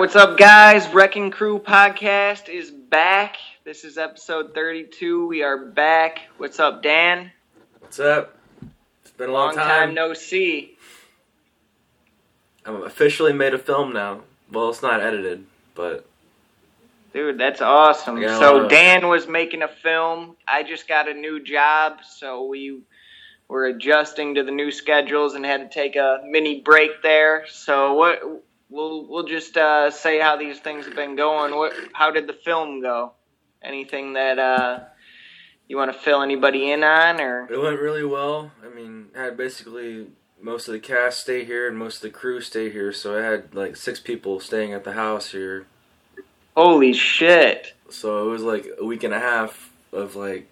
what's 0.00 0.16
up, 0.16 0.38
guys? 0.38 0.88
Wrecking 0.94 1.30
Crew 1.30 1.58
podcast 1.58 2.48
is 2.48 2.70
back. 2.70 3.36
This 3.64 3.84
is 3.84 3.98
episode 3.98 4.54
32. 4.54 5.26
We 5.26 5.42
are 5.42 5.58
back. 5.58 6.20
What's 6.38 6.58
up, 6.58 6.82
Dan? 6.82 7.30
What's 7.80 8.00
up? 8.00 8.34
It's 9.02 9.10
been 9.10 9.28
a 9.28 9.32
long, 9.34 9.54
Long 9.54 9.56
time 9.56 9.94
no 9.94 10.14
see. 10.14 10.78
I'm 12.64 12.82
officially 12.82 13.34
made 13.34 13.52
a 13.52 13.58
film 13.58 13.92
now. 13.92 14.22
Well, 14.50 14.70
it's 14.70 14.80
not 14.80 15.02
edited, 15.02 15.44
but 15.74 16.06
Dude, 17.12 17.36
that's 17.36 17.60
awesome. 17.60 18.22
So 18.22 18.68
Dan 18.68 19.06
was 19.06 19.28
making 19.28 19.60
a 19.60 19.68
film. 19.68 20.34
I 20.48 20.62
just 20.62 20.88
got 20.88 21.10
a 21.10 21.14
new 21.14 21.44
job, 21.44 21.98
so 22.10 22.46
we 22.46 22.80
were 23.48 23.66
adjusting 23.66 24.36
to 24.36 24.44
the 24.44 24.52
new 24.52 24.70
schedules 24.70 25.34
and 25.34 25.44
had 25.44 25.58
to 25.58 25.68
take 25.68 25.96
a 25.96 26.22
mini 26.24 26.62
break 26.62 27.02
there. 27.02 27.44
So 27.48 27.92
what 27.92 28.44
we'll 28.70 29.06
we'll 29.06 29.26
just 29.26 29.56
uh, 29.56 29.90
say 29.90 30.20
how 30.20 30.36
these 30.36 30.58
things 30.60 30.86
have 30.86 30.94
been 30.94 31.16
going. 31.16 31.54
What 31.54 31.72
how 31.92 32.10
did 32.10 32.26
the 32.26 32.32
film 32.32 32.80
go? 32.80 33.12
Anything 33.62 34.14
that 34.14 34.38
uh, 34.38 34.80
you 35.68 35.76
want 35.76 35.92
to 35.92 35.98
fill 35.98 36.22
anybody 36.22 36.70
in 36.70 36.82
on 36.82 37.20
or 37.20 37.46
it 37.52 37.60
went 37.60 37.78
really 37.80 38.04
well. 38.04 38.52
I 38.64 38.74
mean, 38.74 39.08
I 39.16 39.24
had 39.24 39.36
basically 39.36 40.06
most 40.40 40.68
of 40.68 40.72
the 40.72 40.80
cast 40.80 41.20
stay 41.20 41.44
here 41.44 41.68
and 41.68 41.76
most 41.76 41.96
of 41.96 42.02
the 42.02 42.10
crew 42.10 42.40
stay 42.40 42.70
here, 42.70 42.92
so 42.92 43.18
I 43.18 43.22
had 43.22 43.54
like 43.54 43.76
six 43.76 44.00
people 44.00 44.40
staying 44.40 44.72
at 44.72 44.84
the 44.84 44.92
house 44.92 45.32
here. 45.32 45.66
holy 46.56 46.94
shit. 46.94 47.74
So 47.90 48.26
it 48.26 48.30
was 48.30 48.42
like 48.42 48.66
a 48.78 48.84
week 48.84 49.02
and 49.04 49.12
a 49.12 49.18
half 49.20 49.70
of 49.92 50.16
like 50.16 50.48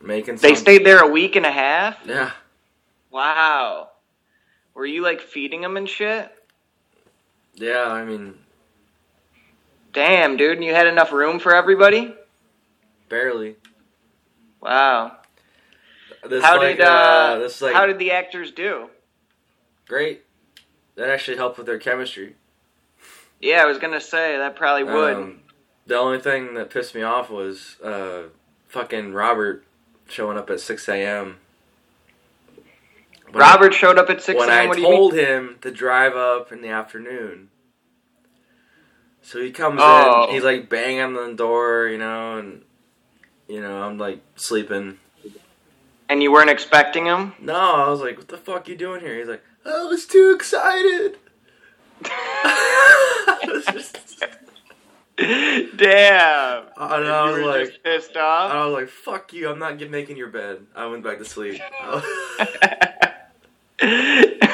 making. 0.00 0.36
Stuff. 0.36 0.42
They 0.42 0.54
something. 0.54 0.76
stayed 0.76 0.86
there 0.86 1.00
a 1.00 1.08
week 1.10 1.34
and 1.34 1.46
a 1.46 1.50
half? 1.50 1.98
Yeah, 2.06 2.30
Wow. 3.10 3.90
Were 4.74 4.84
you 4.86 5.02
like 5.02 5.20
feeding 5.20 5.60
them 5.60 5.76
and 5.76 5.88
shit? 5.88 6.30
Yeah. 7.56 7.86
I 7.86 8.04
mean, 8.04 8.34
Damn, 9.92 10.36
dude, 10.36 10.56
and 10.56 10.64
you 10.64 10.74
had 10.74 10.88
enough 10.88 11.12
room 11.12 11.38
for 11.38 11.54
everybody? 11.54 12.14
barely. 13.08 13.56
Wow. 14.60 15.18
This 16.28 16.42
how 16.42 16.58
like, 16.58 16.78
did 16.78 16.86
uh, 16.86 17.38
this 17.38 17.60
like 17.60 17.74
how 17.74 17.86
did 17.86 17.98
the 17.98 18.10
actors 18.10 18.50
do? 18.50 18.88
great. 19.86 20.24
That 20.96 21.10
actually 21.10 21.36
helped 21.36 21.58
with 21.58 21.66
their 21.66 21.78
chemistry. 21.78 22.34
Yeah, 23.40 23.62
I 23.62 23.66
was 23.66 23.78
gonna 23.78 24.00
say 24.00 24.36
that 24.36 24.56
probably 24.56 24.84
would. 24.84 25.14
Um, 25.14 25.40
the 25.86 25.96
only 25.96 26.18
thing 26.18 26.54
that 26.54 26.70
pissed 26.70 26.94
me 26.94 27.02
off 27.02 27.30
was 27.30 27.76
uh, 27.82 28.22
fucking 28.66 29.12
Robert 29.12 29.64
showing 30.08 30.38
up 30.38 30.48
at 30.50 30.60
6 30.60 30.88
a.m. 30.88 31.36
When 33.34 33.42
I- 33.42 33.50
Robert 33.50 33.74
showed 33.74 33.98
up 33.98 34.08
at 34.10 34.22
six 34.22 34.38
when 34.38 34.48
a.m. 34.48 34.58
I 34.64 34.66
What 34.66 34.76
do 34.76 34.82
you 34.82 34.88
mean? 34.88 34.96
told 34.96 35.14
him 35.14 35.58
to 35.62 35.70
drive 35.70 36.14
up 36.16 36.52
in 36.52 36.62
the 36.62 36.68
afternoon. 36.68 37.50
So 39.22 39.40
he 39.40 39.50
comes 39.52 39.80
Oh. 39.82 40.26
in, 40.28 40.34
he's 40.34 40.44
like 40.44 40.68
banging 40.68 41.00
on 41.00 41.14
the 41.14 41.32
door, 41.34 41.88
you 41.88 41.98
know, 41.98 42.38
and 42.38 42.62
you 43.48 43.60
know, 43.60 43.82
I'm 43.82 43.98
like 43.98 44.20
sleeping. 44.36 44.98
And 46.08 46.22
you 46.22 46.30
weren't 46.30 46.50
expecting 46.50 47.06
him? 47.06 47.32
No, 47.40 47.54
I 47.54 47.88
was 47.88 48.00
like, 48.00 48.18
"What 48.18 48.28
the 48.28 48.36
fuck 48.36 48.68
you 48.68 48.76
doing 48.76 49.00
here?" 49.00 49.16
He's 49.18 49.26
like, 49.28 49.42
"I 49.64 49.84
was 49.84 50.06
too 50.06 50.32
excited." 50.36 51.16
I 52.04 53.38
was 53.48 53.64
just, 53.64 53.98
Damn. 55.16 56.64
and 56.76 57.06
I 57.08 57.30
was 57.30 57.40
like, 57.42 57.66
just 57.68 57.82
pissed 57.82 58.16
off. 58.18 58.50
I 58.52 58.66
was 58.66 58.74
like, 58.74 58.88
"Fuck 58.90 59.32
you! 59.32 59.48
I'm 59.48 59.58
not 59.58 59.78
making 59.88 60.18
your 60.18 60.28
bed." 60.28 60.66
I 60.76 60.86
went 60.86 61.02
back 61.02 61.16
to 61.18 61.24
sleep. 61.24 61.60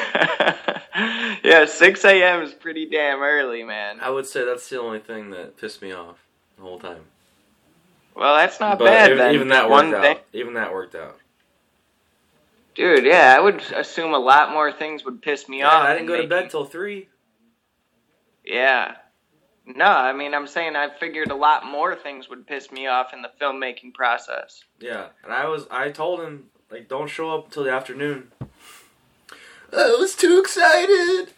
yeah, 1.43 1.65
six 1.65 2.03
a.m. 2.05 2.41
is 2.41 2.53
pretty 2.53 2.87
damn 2.89 3.21
early, 3.21 3.63
man. 3.63 3.99
I 4.01 4.09
would 4.09 4.25
say 4.25 4.45
that's 4.45 4.67
the 4.69 4.79
only 4.79 4.99
thing 4.99 5.29
that 5.31 5.57
pissed 5.57 5.81
me 5.81 5.91
off 5.93 6.17
the 6.57 6.63
whole 6.63 6.79
time. 6.79 7.01
Well, 8.15 8.35
that's 8.35 8.59
not 8.59 8.79
but 8.79 8.85
bad 8.85 9.11
e- 9.11 9.15
then. 9.15 9.35
even 9.35 9.47
that 9.49 9.69
One 9.69 9.91
worked 9.91 10.03
thing- 10.03 10.17
out. 10.17 10.23
Even 10.33 10.53
that 10.55 10.73
worked 10.73 10.95
out. 10.95 11.17
dude. 12.75 13.05
Yeah, 13.05 13.33
I 13.37 13.39
would 13.39 13.61
assume 13.73 14.13
a 14.13 14.19
lot 14.19 14.51
more 14.51 14.71
things 14.71 15.05
would 15.05 15.21
piss 15.21 15.47
me 15.47 15.59
Yeah, 15.59 15.67
off. 15.69 15.85
I 15.85 15.93
didn't 15.93 16.07
go 16.07 16.21
to 16.21 16.27
bed 16.27 16.49
till 16.49 16.65
three. 16.65 17.07
Yeah. 18.45 18.95
No, 19.65 19.85
I 19.85 20.11
mean, 20.13 20.33
I'm 20.33 20.47
saying 20.47 20.75
I 20.75 20.89
figured 20.89 21.31
a 21.31 21.35
lot 21.35 21.65
more 21.65 21.95
things 21.95 22.27
would 22.29 22.47
piss 22.47 22.71
me 22.71 22.87
off 22.87 23.13
in 23.13 23.21
the 23.21 23.29
filmmaking 23.39 23.93
process. 23.93 24.63
Yeah, 24.79 25.07
and 25.23 25.31
I 25.31 25.47
was 25.47 25.67
I 25.71 25.91
told 25.91 26.19
him 26.19 26.45
like 26.69 26.89
don't 26.89 27.09
show 27.09 27.31
up 27.31 27.45
until 27.45 27.63
the 27.63 27.71
afternoon. 27.71 28.31
I 29.73 29.95
was 29.99 30.15
too 30.15 30.39
excited. 30.39 31.33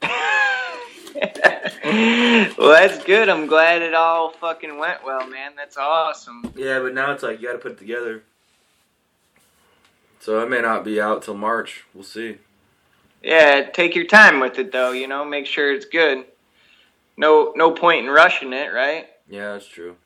well, 2.58 2.70
that's 2.70 3.04
good. 3.04 3.28
I'm 3.28 3.46
glad 3.46 3.82
it 3.82 3.94
all 3.94 4.30
fucking 4.30 4.78
went 4.78 5.04
well, 5.04 5.26
man. 5.26 5.52
That's 5.56 5.76
awesome. 5.76 6.52
Yeah, 6.56 6.80
but 6.80 6.94
now 6.94 7.12
it's 7.12 7.22
like 7.22 7.40
you 7.40 7.48
got 7.48 7.54
to 7.54 7.58
put 7.58 7.72
it 7.72 7.78
together. 7.78 8.22
So 10.20 10.42
it 10.42 10.50
may 10.50 10.60
not 10.60 10.84
be 10.84 11.00
out 11.00 11.22
till 11.22 11.34
March. 11.34 11.84
We'll 11.94 12.04
see. 12.04 12.38
Yeah, 13.22 13.68
take 13.72 13.94
your 13.94 14.06
time 14.06 14.40
with 14.40 14.58
it 14.58 14.72
though. 14.72 14.92
You 14.92 15.08
know, 15.08 15.24
make 15.24 15.46
sure 15.46 15.72
it's 15.72 15.86
good. 15.86 16.24
No, 17.16 17.52
no 17.56 17.72
point 17.72 18.06
in 18.06 18.10
rushing 18.10 18.52
it, 18.52 18.72
right? 18.72 19.08
Yeah, 19.28 19.52
that's 19.52 19.66
true. 19.66 19.96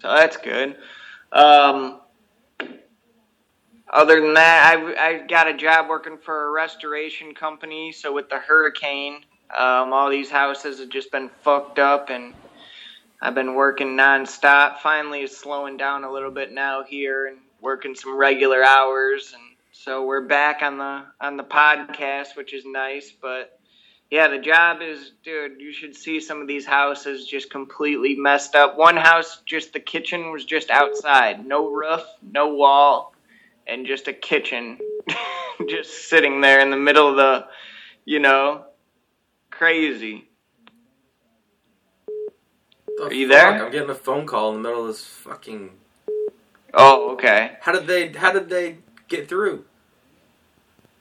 So 0.00 0.08
that's 0.08 0.36
good. 0.36 0.76
Um, 1.32 2.00
other 3.92 4.20
than 4.20 4.34
that, 4.34 4.74
I, 4.74 5.08
I 5.08 5.26
got 5.26 5.48
a 5.48 5.54
job 5.54 5.88
working 5.88 6.18
for 6.18 6.46
a 6.46 6.50
restoration 6.50 7.34
company. 7.34 7.92
So 7.92 8.12
with 8.12 8.28
the 8.30 8.38
hurricane, 8.38 9.24
um, 9.56 9.92
all 9.92 10.10
these 10.10 10.30
houses 10.30 10.78
have 10.78 10.88
just 10.88 11.12
been 11.12 11.30
fucked 11.42 11.78
up, 11.78 12.08
and 12.08 12.32
I've 13.20 13.34
been 13.34 13.54
working 13.54 13.96
nonstop. 13.96 14.78
Finally, 14.78 15.20
it's 15.20 15.36
slowing 15.36 15.76
down 15.76 16.04
a 16.04 16.12
little 16.12 16.30
bit 16.30 16.52
now 16.52 16.84
here, 16.84 17.26
and 17.26 17.38
working 17.60 17.94
some 17.94 18.16
regular 18.16 18.64
hours, 18.64 19.32
and 19.34 19.42
so 19.72 20.04
we're 20.04 20.22
back 20.26 20.62
on 20.62 20.78
the 20.78 21.04
on 21.20 21.36
the 21.36 21.44
podcast, 21.44 22.34
which 22.34 22.54
is 22.54 22.64
nice. 22.64 23.12
But 23.20 23.58
yeah, 24.10 24.28
the 24.28 24.38
job 24.38 24.82
is, 24.82 25.12
dude, 25.24 25.60
you 25.60 25.72
should 25.72 25.96
see 25.96 26.20
some 26.20 26.40
of 26.40 26.48
these 26.48 26.66
houses 26.66 27.26
just 27.26 27.50
completely 27.50 28.14
messed 28.14 28.54
up. 28.54 28.76
One 28.76 28.96
house, 28.96 29.40
just 29.46 29.72
the 29.72 29.80
kitchen 29.80 30.32
was 30.32 30.44
just 30.44 30.70
outside, 30.70 31.46
no 31.46 31.70
roof, 31.70 32.04
no 32.22 32.54
wall, 32.54 33.14
and 33.66 33.86
just 33.86 34.08
a 34.08 34.12
kitchen 34.12 34.78
just 35.68 36.08
sitting 36.08 36.40
there 36.40 36.60
in 36.60 36.70
the 36.70 36.76
middle 36.76 37.08
of 37.08 37.16
the, 37.16 37.46
you 38.04 38.18
know, 38.18 38.64
crazy. 39.50 40.28
The 42.06 43.04
Are 43.04 43.12
you 43.12 43.28
fuck? 43.28 43.36
there? 43.36 43.64
I'm 43.66 43.72
getting 43.72 43.90
a 43.90 43.94
phone 43.94 44.26
call 44.26 44.54
in 44.54 44.62
the 44.62 44.68
middle 44.68 44.82
of 44.82 44.88
this 44.88 45.04
fucking. 45.04 45.70
Oh, 46.74 47.12
okay. 47.12 47.56
How 47.60 47.72
did 47.72 47.86
they? 47.86 48.08
How 48.12 48.32
did 48.32 48.48
they 48.48 48.78
get 49.08 49.28
through? 49.28 49.64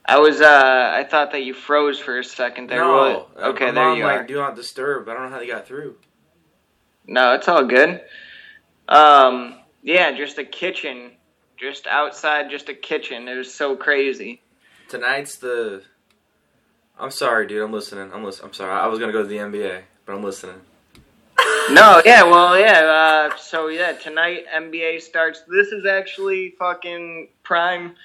I 0.05 0.17
was, 0.19 0.41
uh, 0.41 0.91
I 0.93 1.03
thought 1.03 1.31
that 1.31 1.43
you 1.43 1.53
froze 1.53 1.99
for 1.99 2.19
a 2.19 2.23
second 2.23 2.69
there. 2.69 2.83
no. 2.83 3.27
What? 3.35 3.43
Okay, 3.55 3.67
I'm 3.67 3.75
there 3.75 3.83
on, 3.85 3.97
you 3.97 4.03
like, 4.03 4.21
are. 4.21 4.23
Do 4.25 4.35
not 4.35 4.55
disturb. 4.55 5.07
I 5.07 5.13
don't 5.13 5.23
know 5.23 5.29
how 5.29 5.39
they 5.39 5.47
got 5.47 5.67
through. 5.67 5.95
No, 7.07 7.33
it's 7.33 7.47
all 7.47 7.63
good. 7.65 8.01
Um, 8.89 9.59
yeah, 9.83 10.11
just 10.11 10.37
a 10.37 10.43
kitchen, 10.43 11.11
just 11.61 11.85
outside, 11.87 12.49
just 12.49 12.69
a 12.69 12.73
kitchen. 12.73 13.27
It 13.27 13.37
was 13.37 13.53
so 13.53 13.75
crazy. 13.75 14.41
Tonight's 14.89 15.37
the. 15.37 15.83
I'm 16.99 17.11
sorry, 17.11 17.47
dude. 17.47 17.63
I'm 17.63 17.71
listening. 17.71 18.11
I'm 18.13 18.23
listening. 18.23 18.47
I'm 18.47 18.53
sorry. 18.53 18.71
I 18.71 18.87
was 18.87 18.99
gonna 18.99 19.11
go 19.11 19.21
to 19.21 19.27
the 19.27 19.37
NBA, 19.37 19.81
but 20.05 20.15
I'm 20.15 20.23
listening. 20.23 20.61
No, 21.69 22.01
yeah, 22.03 22.23
well, 22.23 22.59
yeah. 22.59 23.29
Uh, 23.31 23.37
so 23.37 23.67
yeah, 23.67 23.93
tonight 23.93 24.45
NBA 24.53 24.99
starts. 24.99 25.43
This 25.47 25.67
is 25.67 25.85
actually 25.85 26.55
fucking 26.57 27.29
prime. 27.43 27.95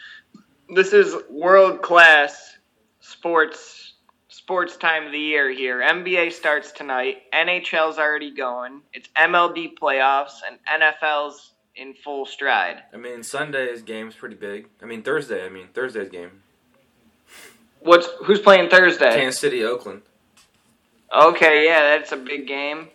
This 0.74 0.92
is 0.92 1.16
world 1.30 1.80
class 1.80 2.58
sports 3.00 3.94
sports 4.28 4.76
time 4.76 5.06
of 5.06 5.12
the 5.12 5.18
year 5.18 5.50
here. 5.50 5.80
NBA 5.80 6.32
starts 6.32 6.70
tonight. 6.70 7.22
NHL's 7.32 7.98
already 7.98 8.30
going. 8.30 8.82
It's 8.92 9.08
MLB 9.16 9.76
playoffs 9.78 10.40
and 10.46 10.58
NFL's 10.82 11.54
in 11.76 11.94
full 11.94 12.26
stride. 12.26 12.82
I 12.92 12.96
mean, 12.96 13.22
Sunday's 13.22 13.82
game's 13.82 14.14
pretty 14.14 14.36
big. 14.36 14.68
I 14.82 14.86
mean, 14.86 15.02
Thursday. 15.02 15.44
I 15.44 15.48
mean, 15.48 15.68
Thursday's 15.74 16.08
game. 16.10 16.42
What's 17.80 18.08
who's 18.24 18.40
playing 18.40 18.68
Thursday? 18.70 19.14
Kansas 19.14 19.40
City, 19.40 19.64
Oakland. 19.64 20.02
Okay, 21.14 21.64
yeah, 21.66 21.96
that's 21.96 22.12
a 22.12 22.16
big 22.16 22.46
game. 22.48 22.88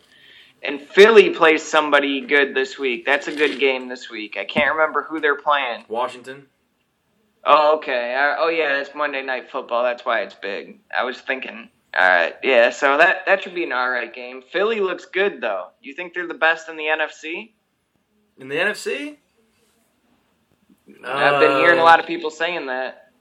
And 0.64 0.80
Philly 0.82 1.32
plays 1.32 1.64
somebody 1.64 2.22
good 2.22 2.54
this 2.54 2.78
week. 2.78 3.06
That's 3.06 3.28
a 3.28 3.36
good 3.36 3.60
game 3.60 3.88
this 3.88 4.10
week. 4.10 4.38
I 4.38 4.46
can't 4.46 4.76
remember 4.76 5.04
who 5.04 5.20
they're 5.20 5.38
playing. 5.38 5.86
Washington. 5.88 6.48
Oh, 7.44 7.78
okay. 7.78 8.16
Uh, 8.16 8.36
Oh, 8.40 8.50
yeah, 8.50 8.78
that's 8.78 8.94
Monday 8.94 9.24
Night 9.24 9.50
Football. 9.50 9.84
That's 9.84 10.06
why 10.06 10.22
it's 10.22 10.36
big. 10.36 10.80
I 10.96 11.04
was 11.04 11.20
thinking. 11.20 11.70
All 11.98 12.08
right, 12.08 12.36
yeah. 12.44 12.70
So 12.70 12.98
that 12.98 13.26
that 13.26 13.44
should 13.44 13.54
be 13.56 13.64
an 13.66 13.74
all 13.74 13.90
right 13.90 14.14
game. 14.14 14.42
Philly 14.42 14.80
looks 14.80 15.06
good 15.06 15.42
though. 15.42 15.68
You 15.82 15.94
think 15.94 16.14
they're 16.14 16.28
the 16.28 16.34
best 16.34 16.70
in 16.70 16.78
the 16.78 16.84
NFC? 16.86 17.52
In 18.42 18.48
the 18.48 18.56
NFC? 18.56 19.18
I've 21.06 21.40
been 21.40 21.58
hearing 21.58 21.78
a 21.78 21.84
Uh, 21.84 21.86
lot 21.86 22.00
of 22.00 22.08
people 22.08 22.32
saying 22.32 22.66
that. 22.66 23.12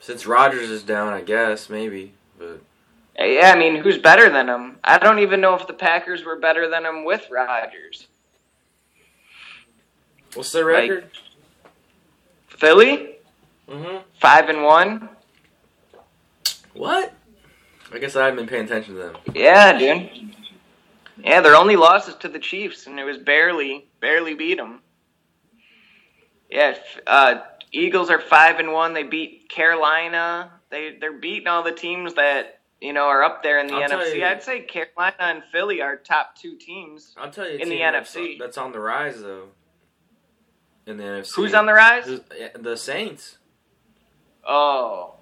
Since 0.00 0.26
Rodgers 0.26 0.70
is 0.70 0.82
down, 0.82 1.12
I 1.12 1.20
guess 1.20 1.68
maybe, 1.68 2.14
but 2.38 2.60
Yeah, 3.18 3.52
I 3.54 3.58
mean, 3.58 3.76
who's 3.76 3.98
better 3.98 4.30
than 4.30 4.48
him? 4.48 4.78
I 4.82 4.96
don't 4.96 5.18
even 5.18 5.42
know 5.42 5.54
if 5.54 5.66
the 5.66 5.74
Packers 5.74 6.24
were 6.24 6.36
better 6.36 6.68
than 6.70 6.86
him 6.86 7.04
with 7.04 7.28
Rodgers. 7.30 8.08
What's 10.32 10.50
their 10.52 10.64
record? 10.64 11.10
Philly, 12.48 13.16
mm-hmm. 13.68 13.98
five 14.18 14.48
and 14.48 14.64
one. 14.64 15.10
What? 16.72 17.12
I 17.92 17.98
guess 17.98 18.16
I 18.16 18.24
haven't 18.24 18.38
been 18.38 18.48
paying 18.48 18.64
attention 18.64 18.94
to 18.94 19.00
them. 19.02 19.16
Yeah, 19.34 19.78
dude. 19.78 20.32
Yeah, 21.22 21.40
their 21.40 21.54
only 21.54 21.76
losses 21.76 22.14
to 22.16 22.28
the 22.28 22.38
Chiefs, 22.38 22.86
and 22.86 22.98
it 22.98 23.04
was 23.04 23.18
barely, 23.18 23.88
barely 24.00 24.34
beat 24.34 24.56
them. 24.58 24.80
Yeah, 26.50 26.76
uh, 27.06 27.42
Eagles 27.70 28.10
are 28.10 28.20
five 28.20 28.58
and 28.58 28.72
one. 28.72 28.92
They 28.92 29.04
beat 29.04 29.48
Carolina. 29.48 30.50
They 30.70 30.96
they're 31.00 31.18
beating 31.18 31.46
all 31.48 31.62
the 31.62 31.72
teams 31.72 32.14
that 32.14 32.60
you 32.80 32.92
know 32.92 33.04
are 33.04 33.22
up 33.22 33.42
there 33.42 33.58
in 33.60 33.66
the 33.68 33.74
I'll 33.74 33.88
NFC. 33.88 34.16
you- 34.16 34.24
I'd 34.26 34.42
say 34.42 34.60
Carolina 34.62 35.14
and 35.20 35.42
Philly 35.52 35.80
are 35.80 35.96
top 35.96 36.34
two 36.36 36.56
teams. 36.56 37.14
I'll 37.16 37.30
tell 37.30 37.48
you, 37.48 37.58
In 37.58 37.68
the 37.68 37.78
that's- 37.78 38.14
NFC. 38.14 38.38
that's 38.38 38.58
on 38.58 38.72
the 38.72 38.80
rise 38.80 39.20
though. 39.22 39.48
In 40.86 40.96
the 40.96 41.04
NFC, 41.04 41.34
Who's 41.36 41.54
on 41.54 41.64
the 41.66 41.72
rise? 41.72 42.06
Who's- 42.06 42.20
The 42.58 42.76
Saints. 42.76 43.38
Oh, 44.44 45.14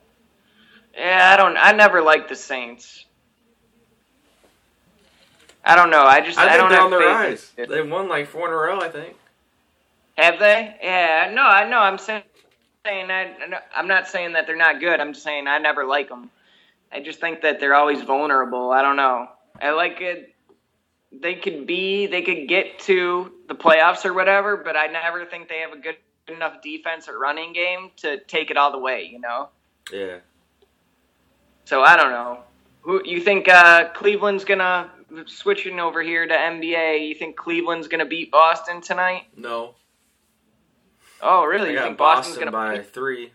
yeah. 0.96 1.32
I 1.34 1.36
don't. 1.36 1.56
I 1.58 1.72
never 1.72 2.00
liked 2.00 2.30
the 2.30 2.34
Saints. 2.36 3.04
I 5.70 5.76
don't 5.76 5.90
know. 5.90 6.02
I 6.02 6.20
just 6.20 6.36
I 6.36 6.54
I, 6.54 6.56
don't 6.56 6.68
they're 6.68 6.78
have 6.78 6.86
on 6.86 6.90
the 6.90 6.98
faith 6.98 7.56
rise. 7.56 7.68
They've 7.68 7.88
won 7.88 8.08
like 8.08 8.26
four 8.26 8.48
in 8.48 8.52
a 8.52 8.56
row, 8.56 8.80
I 8.80 8.88
think. 8.88 9.14
Have 10.18 10.40
they? 10.40 10.74
Yeah, 10.82 11.30
no, 11.32 11.42
I 11.42 11.68
know. 11.68 11.78
I'm 11.78 11.96
saying, 11.96 12.24
saying 12.84 13.08
I, 13.08 13.36
I'm 13.74 13.86
not 13.86 14.08
saying 14.08 14.32
that 14.32 14.48
they're 14.48 14.56
not 14.56 14.80
good. 14.80 14.98
I'm 14.98 15.12
just 15.12 15.24
saying 15.24 15.46
I 15.46 15.58
never 15.58 15.84
like 15.84 16.08
them. 16.08 16.28
I 16.90 16.98
just 16.98 17.20
think 17.20 17.42
that 17.42 17.60
they're 17.60 17.76
always 17.76 18.02
vulnerable. 18.02 18.72
I 18.72 18.82
don't 18.82 18.96
know. 18.96 19.28
I 19.62 19.70
like 19.70 20.00
it. 20.00 20.34
They 21.12 21.36
could 21.36 21.68
be, 21.68 22.06
they 22.06 22.22
could 22.22 22.48
get 22.48 22.80
to 22.80 23.30
the 23.46 23.54
playoffs 23.54 24.04
or 24.04 24.12
whatever, 24.12 24.56
but 24.56 24.76
I 24.76 24.88
never 24.88 25.24
think 25.24 25.48
they 25.48 25.58
have 25.58 25.72
a 25.72 25.78
good 25.78 25.96
enough 26.26 26.62
defense 26.62 27.08
or 27.08 27.16
running 27.16 27.52
game 27.52 27.92
to 27.98 28.18
take 28.24 28.50
it 28.50 28.56
all 28.56 28.72
the 28.72 28.78
way. 28.78 29.08
You 29.10 29.20
know. 29.20 29.50
Yeah. 29.92 30.18
So 31.64 31.82
I 31.82 31.96
don't 31.96 32.10
know. 32.10 32.40
Who 32.82 33.02
you 33.04 33.20
think 33.20 33.48
uh, 33.48 33.90
Cleveland's 33.90 34.44
gonna 34.44 34.90
switching 35.26 35.80
over 35.80 36.02
here 36.02 36.26
to 36.26 36.34
NBA? 36.34 37.08
You 37.08 37.14
think 37.14 37.36
Cleveland's 37.36 37.88
gonna 37.88 38.06
beat 38.06 38.30
Boston 38.30 38.80
tonight? 38.80 39.24
No. 39.36 39.74
Oh, 41.22 41.44
really? 41.44 41.70
I 41.70 41.72
You 41.72 41.78
think 41.80 41.98
Boston's 41.98 42.36
Boston 42.36 42.52
gonna 42.52 42.52
by 42.52 42.78
beat? 42.78 42.86
three. 42.92 43.32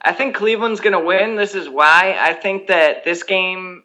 I 0.00 0.12
think 0.12 0.36
Cleveland's 0.36 0.80
going 0.80 0.92
to 0.92 1.00
win. 1.04 1.36
This 1.36 1.54
is 1.54 1.68
why. 1.68 2.16
I 2.20 2.32
think 2.32 2.68
that 2.68 3.04
this 3.04 3.22
game 3.22 3.82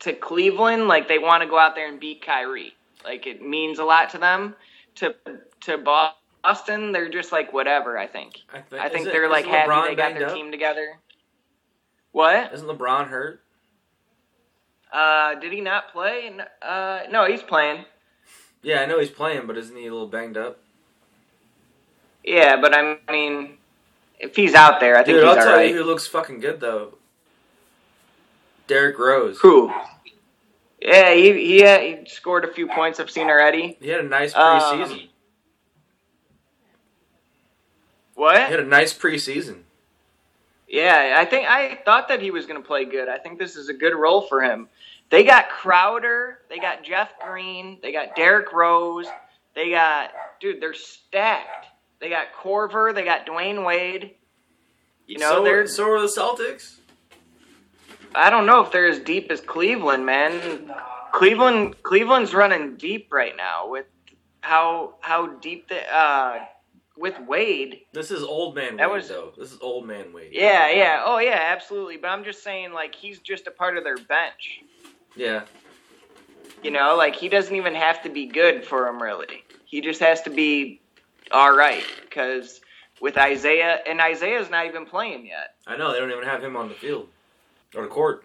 to 0.00 0.12
Cleveland, 0.12 0.86
like 0.86 1.08
they 1.08 1.18
want 1.18 1.42
to 1.42 1.48
go 1.48 1.58
out 1.58 1.74
there 1.74 1.88
and 1.88 1.98
beat 1.98 2.24
Kyrie. 2.24 2.74
Like 3.04 3.26
it 3.26 3.42
means 3.42 3.78
a 3.78 3.84
lot 3.84 4.10
to 4.10 4.18
them. 4.18 4.54
To 4.96 5.14
to 5.62 5.78
Boston, 5.78 6.92
they're 6.92 7.08
just 7.08 7.32
like 7.32 7.52
whatever. 7.52 7.96
I 7.96 8.06
think. 8.06 8.40
I 8.52 8.60
think, 8.60 8.82
I 8.82 8.88
think 8.88 9.04
they're 9.06 9.24
is 9.24 9.30
like 9.30 9.46
LeBron 9.46 9.50
happy 9.50 9.88
they 9.88 9.94
got 9.94 10.14
their 10.14 10.28
up? 10.28 10.34
team 10.34 10.50
together. 10.50 10.98
What? 12.12 12.52
Isn't 12.52 12.66
LeBron 12.66 13.08
hurt? 13.08 13.42
Uh, 14.92 15.34
did 15.36 15.52
he 15.52 15.60
not 15.60 15.92
play? 15.92 16.30
Uh, 16.62 17.00
no, 17.10 17.26
he's 17.26 17.42
playing. 17.42 17.84
Yeah, 18.62 18.80
I 18.80 18.86
know 18.86 18.98
he's 18.98 19.10
playing, 19.10 19.46
but 19.46 19.56
isn't 19.56 19.76
he 19.76 19.86
a 19.86 19.92
little 19.92 20.08
banged 20.08 20.36
up? 20.36 20.58
Yeah, 22.24 22.60
but 22.60 22.74
I 22.74 22.98
mean, 23.10 23.58
if 24.18 24.34
he's 24.34 24.54
out 24.54 24.80
there, 24.80 24.94
I 24.96 25.04
think 25.04 25.16
Dude, 25.18 25.24
he's 25.24 25.28
I'll 25.36 25.36
tell 25.42 25.48
alright. 25.52 25.70
you 25.70 25.76
who 25.76 25.84
looks 25.84 26.06
fucking 26.06 26.40
good 26.40 26.60
though. 26.60 26.94
Derrick 28.66 28.98
Rose. 28.98 29.38
Who? 29.40 29.72
Yeah, 30.80 31.14
he 31.14 31.32
he, 31.32 31.64
uh, 31.64 31.78
he 31.80 31.98
scored 32.06 32.44
a 32.44 32.52
few 32.52 32.68
points 32.68 33.00
I've 33.00 33.10
seen 33.10 33.28
already. 33.28 33.76
He 33.80 33.88
had 33.88 34.00
a 34.00 34.08
nice 34.08 34.34
Um, 34.34 34.60
preseason. 34.60 35.08
What? 38.14 38.36
he 38.36 38.50
had 38.50 38.60
a 38.60 38.64
nice 38.64 38.92
preseason. 38.92 39.62
Yeah, 40.68 41.16
I 41.18 41.24
think 41.24 41.48
I 41.48 41.78
thought 41.84 42.08
that 42.08 42.20
he 42.20 42.30
was 42.30 42.46
going 42.46 42.60
to 42.60 42.66
play 42.66 42.84
good. 42.84 43.08
I 43.08 43.18
think 43.18 43.38
this 43.38 43.56
is 43.56 43.68
a 43.68 43.74
good 43.74 43.94
role 43.94 44.22
for 44.22 44.42
him. 44.42 44.68
They 45.10 45.24
got 45.24 45.48
Crowder, 45.48 46.40
they 46.50 46.58
got 46.58 46.84
Jeff 46.84 47.12
Green, 47.26 47.78
they 47.82 47.92
got 47.92 48.14
Derrick 48.14 48.52
Rose, 48.52 49.06
they 49.54 49.70
got 49.70 50.10
dude, 50.40 50.60
they're 50.60 50.74
stacked. 50.74 51.66
They 52.00 52.10
got 52.10 52.26
Korver, 52.32 52.94
they 52.94 53.04
got 53.04 53.26
Dwyane 53.26 53.64
Wade. 53.64 54.14
You 55.06 55.18
know, 55.18 55.38
so, 55.38 55.44
they're 55.44 55.66
so 55.66 55.90
are 55.90 56.00
the 56.00 56.06
Celtics. 56.06 56.76
I 58.14 58.30
don't 58.30 58.46
know 58.46 58.60
if 58.60 58.70
they're 58.70 58.88
as 58.88 58.98
deep 58.98 59.30
as 59.30 59.40
Cleveland, 59.40 60.04
man. 60.04 60.70
Cleveland 61.12 61.82
Cleveland's 61.82 62.34
running 62.34 62.76
deep 62.76 63.12
right 63.12 63.36
now 63.36 63.68
with 63.68 63.86
how 64.42 64.94
how 65.00 65.26
deep 65.38 65.68
the 65.68 65.80
uh 65.92 66.44
with 66.98 67.18
Wade. 67.26 67.82
This 67.92 68.10
is 68.10 68.22
old 68.22 68.54
man 68.54 68.76
That 68.76 68.90
Wade 68.90 68.96
was- 68.98 69.08
though. 69.08 69.32
This 69.36 69.52
is 69.52 69.58
old 69.60 69.86
man 69.86 70.12
Wade. 70.12 70.30
Yeah, 70.32 70.70
yeah. 70.70 71.02
Oh 71.04 71.18
yeah, 71.18 71.48
absolutely. 71.50 71.96
But 71.96 72.08
I'm 72.08 72.24
just 72.24 72.42
saying 72.42 72.72
like 72.72 72.94
he's 72.94 73.20
just 73.20 73.46
a 73.46 73.50
part 73.50 73.76
of 73.78 73.84
their 73.84 73.96
bench. 73.96 74.60
Yeah. 75.16 75.44
You 76.62 76.70
know, 76.72 76.96
like 76.96 77.14
he 77.14 77.28
doesn't 77.28 77.54
even 77.54 77.74
have 77.74 78.02
to 78.02 78.08
be 78.08 78.26
good 78.26 78.64
for 78.64 78.88
him, 78.88 79.00
really. 79.00 79.44
He 79.64 79.80
just 79.80 80.00
has 80.00 80.22
to 80.22 80.30
be 80.30 80.80
all 81.30 81.56
right. 81.56 81.84
Because 82.02 82.60
with 83.00 83.16
Isaiah, 83.16 83.80
and 83.86 84.00
Isaiah's 84.00 84.50
not 84.50 84.66
even 84.66 84.84
playing 84.84 85.26
yet. 85.26 85.54
I 85.66 85.76
know 85.76 85.92
they 85.92 86.00
don't 86.00 86.10
even 86.10 86.24
have 86.24 86.42
him 86.42 86.56
on 86.56 86.68
the 86.68 86.74
field 86.74 87.08
or 87.76 87.82
the 87.82 87.88
court. 87.88 88.24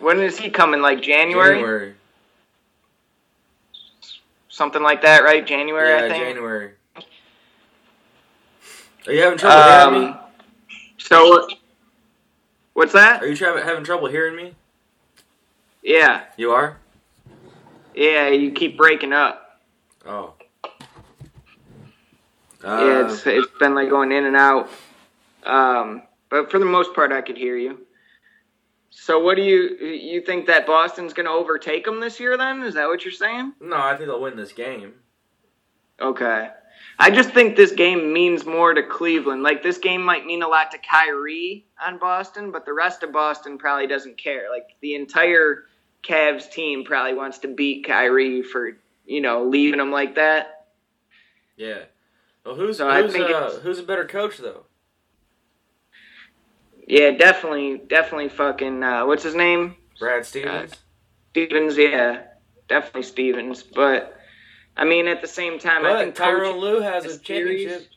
When 0.00 0.18
is 0.20 0.36
he 0.36 0.50
coming? 0.50 0.80
Like 0.80 1.02
January, 1.02 1.54
January. 1.54 1.94
something 4.48 4.82
like 4.82 5.02
that, 5.02 5.22
right? 5.22 5.46
January, 5.46 5.90
yeah, 5.90 6.06
I 6.06 6.08
think. 6.08 6.24
January. 6.24 6.72
Are 9.06 9.12
you 9.12 9.22
having 9.22 9.38
trouble 9.38 9.62
hearing 9.90 10.02
me? 10.02 10.06
Um, 10.08 10.18
so, 10.98 11.48
what's 12.72 12.92
that? 12.92 13.22
Are 13.22 13.26
you 13.26 13.36
tra- 13.36 13.62
having 13.62 13.84
trouble 13.84 14.08
hearing 14.08 14.34
me? 14.36 14.54
Yeah, 15.82 16.24
You 16.38 16.52
are. 16.52 16.78
yeah. 17.94 18.28
You 18.28 18.50
keep 18.52 18.76
breaking 18.78 19.12
up. 19.12 19.60
Oh. 20.06 20.32
yeah, 22.62 22.70
Uh, 22.70 23.06
it's 23.12 23.26
it's 23.26 23.50
been 23.58 23.74
like 23.74 23.90
going 23.90 24.10
in 24.12 24.24
and 24.24 24.36
out. 24.36 24.70
Um, 25.44 26.02
but 26.30 26.50
for 26.50 26.58
the 26.58 26.64
most 26.64 26.94
part, 26.94 27.12
I 27.12 27.20
could 27.20 27.36
hear 27.36 27.56
you. 27.58 27.86
So, 28.88 29.18
what 29.22 29.34
do 29.36 29.42
you 29.42 29.76
you 29.84 30.22
think 30.22 30.46
that 30.46 30.66
Boston's 30.66 31.12
going 31.12 31.26
to 31.26 31.32
overtake 31.32 31.84
them 31.84 32.00
this 32.00 32.18
year? 32.18 32.38
Then 32.38 32.62
is 32.62 32.74
that 32.74 32.88
what 32.88 33.04
you're 33.04 33.12
saying? 33.12 33.52
no, 33.60 33.76
I 33.76 33.94
think 33.96 34.08
they'll 34.08 34.20
win 34.22 34.36
this 34.36 34.52
game. 34.52 34.94
Okay. 36.00 36.48
I 36.98 37.10
just 37.10 37.30
think 37.30 37.56
this 37.56 37.72
game 37.72 38.12
means 38.12 38.46
more 38.46 38.72
to 38.72 38.82
Cleveland. 38.82 39.42
Like 39.42 39.62
this 39.62 39.78
game 39.78 40.02
might 40.02 40.24
mean 40.26 40.42
a 40.42 40.48
lot 40.48 40.70
to 40.70 40.78
Kyrie 40.78 41.66
on 41.84 41.98
Boston, 41.98 42.50
but 42.52 42.64
the 42.64 42.72
rest 42.72 43.02
of 43.02 43.12
Boston 43.12 43.58
probably 43.58 43.86
doesn't 43.86 44.16
care. 44.16 44.50
Like 44.50 44.68
the 44.80 44.94
entire 44.94 45.64
Cavs 46.02 46.50
team 46.50 46.84
probably 46.84 47.14
wants 47.14 47.38
to 47.38 47.48
beat 47.48 47.86
Kyrie 47.86 48.42
for 48.42 48.76
you 49.06 49.20
know 49.20 49.44
leaving 49.44 49.80
him 49.80 49.90
like 49.90 50.14
that. 50.14 50.66
Yeah. 51.56 51.84
Well, 52.44 52.54
who's 52.54 52.78
So 52.78 52.90
who's 52.90 53.14
uh, 53.14 53.60
who's 53.62 53.78
a 53.78 53.82
better 53.84 54.04
coach 54.04 54.38
though? 54.38 54.64
Yeah, 56.86 57.12
definitely, 57.12 57.78
definitely 57.88 58.28
fucking 58.28 58.82
uh, 58.82 59.06
what's 59.06 59.22
his 59.22 59.34
name? 59.34 59.76
Brad 59.98 60.26
Stevens. 60.26 60.74
Stevens. 61.30 61.76
Yeah, 61.76 62.22
definitely 62.68 63.02
Stevens. 63.02 63.62
But 63.62 64.18
I 64.76 64.84
mean, 64.84 65.06
at 65.06 65.20
the 65.20 65.28
same 65.28 65.58
time, 65.58 65.84
I 65.86 66.02
think 66.02 66.16
coaching- 66.16 66.56
Lue 66.60 66.80
has 66.80 67.04
a 67.04 67.10
series- 67.18 67.62
championship. 67.62 67.88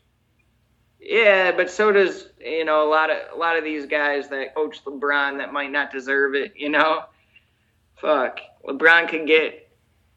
Yeah, 1.00 1.51
but 1.51 1.69
so 1.69 1.91
does 1.91 2.27
you 2.39 2.65
know 2.65 2.88
a 2.88 2.89
lot 2.89 3.10
of 3.10 3.17
a 3.34 3.36
lot 3.38 3.55
of 3.57 3.63
these 3.63 3.86
guys 3.86 4.29
that 4.29 4.53
coach 4.55 4.84
LeBron 4.84 5.38
that 5.38 5.53
might 5.53 5.72
not 5.72 5.91
deserve 5.91 6.36
it. 6.36 6.53
You 6.55 6.69
know, 6.69 7.03
fuck, 7.96 8.39
LeBron 8.65 9.07
could 9.07 9.25
get. 9.27 9.69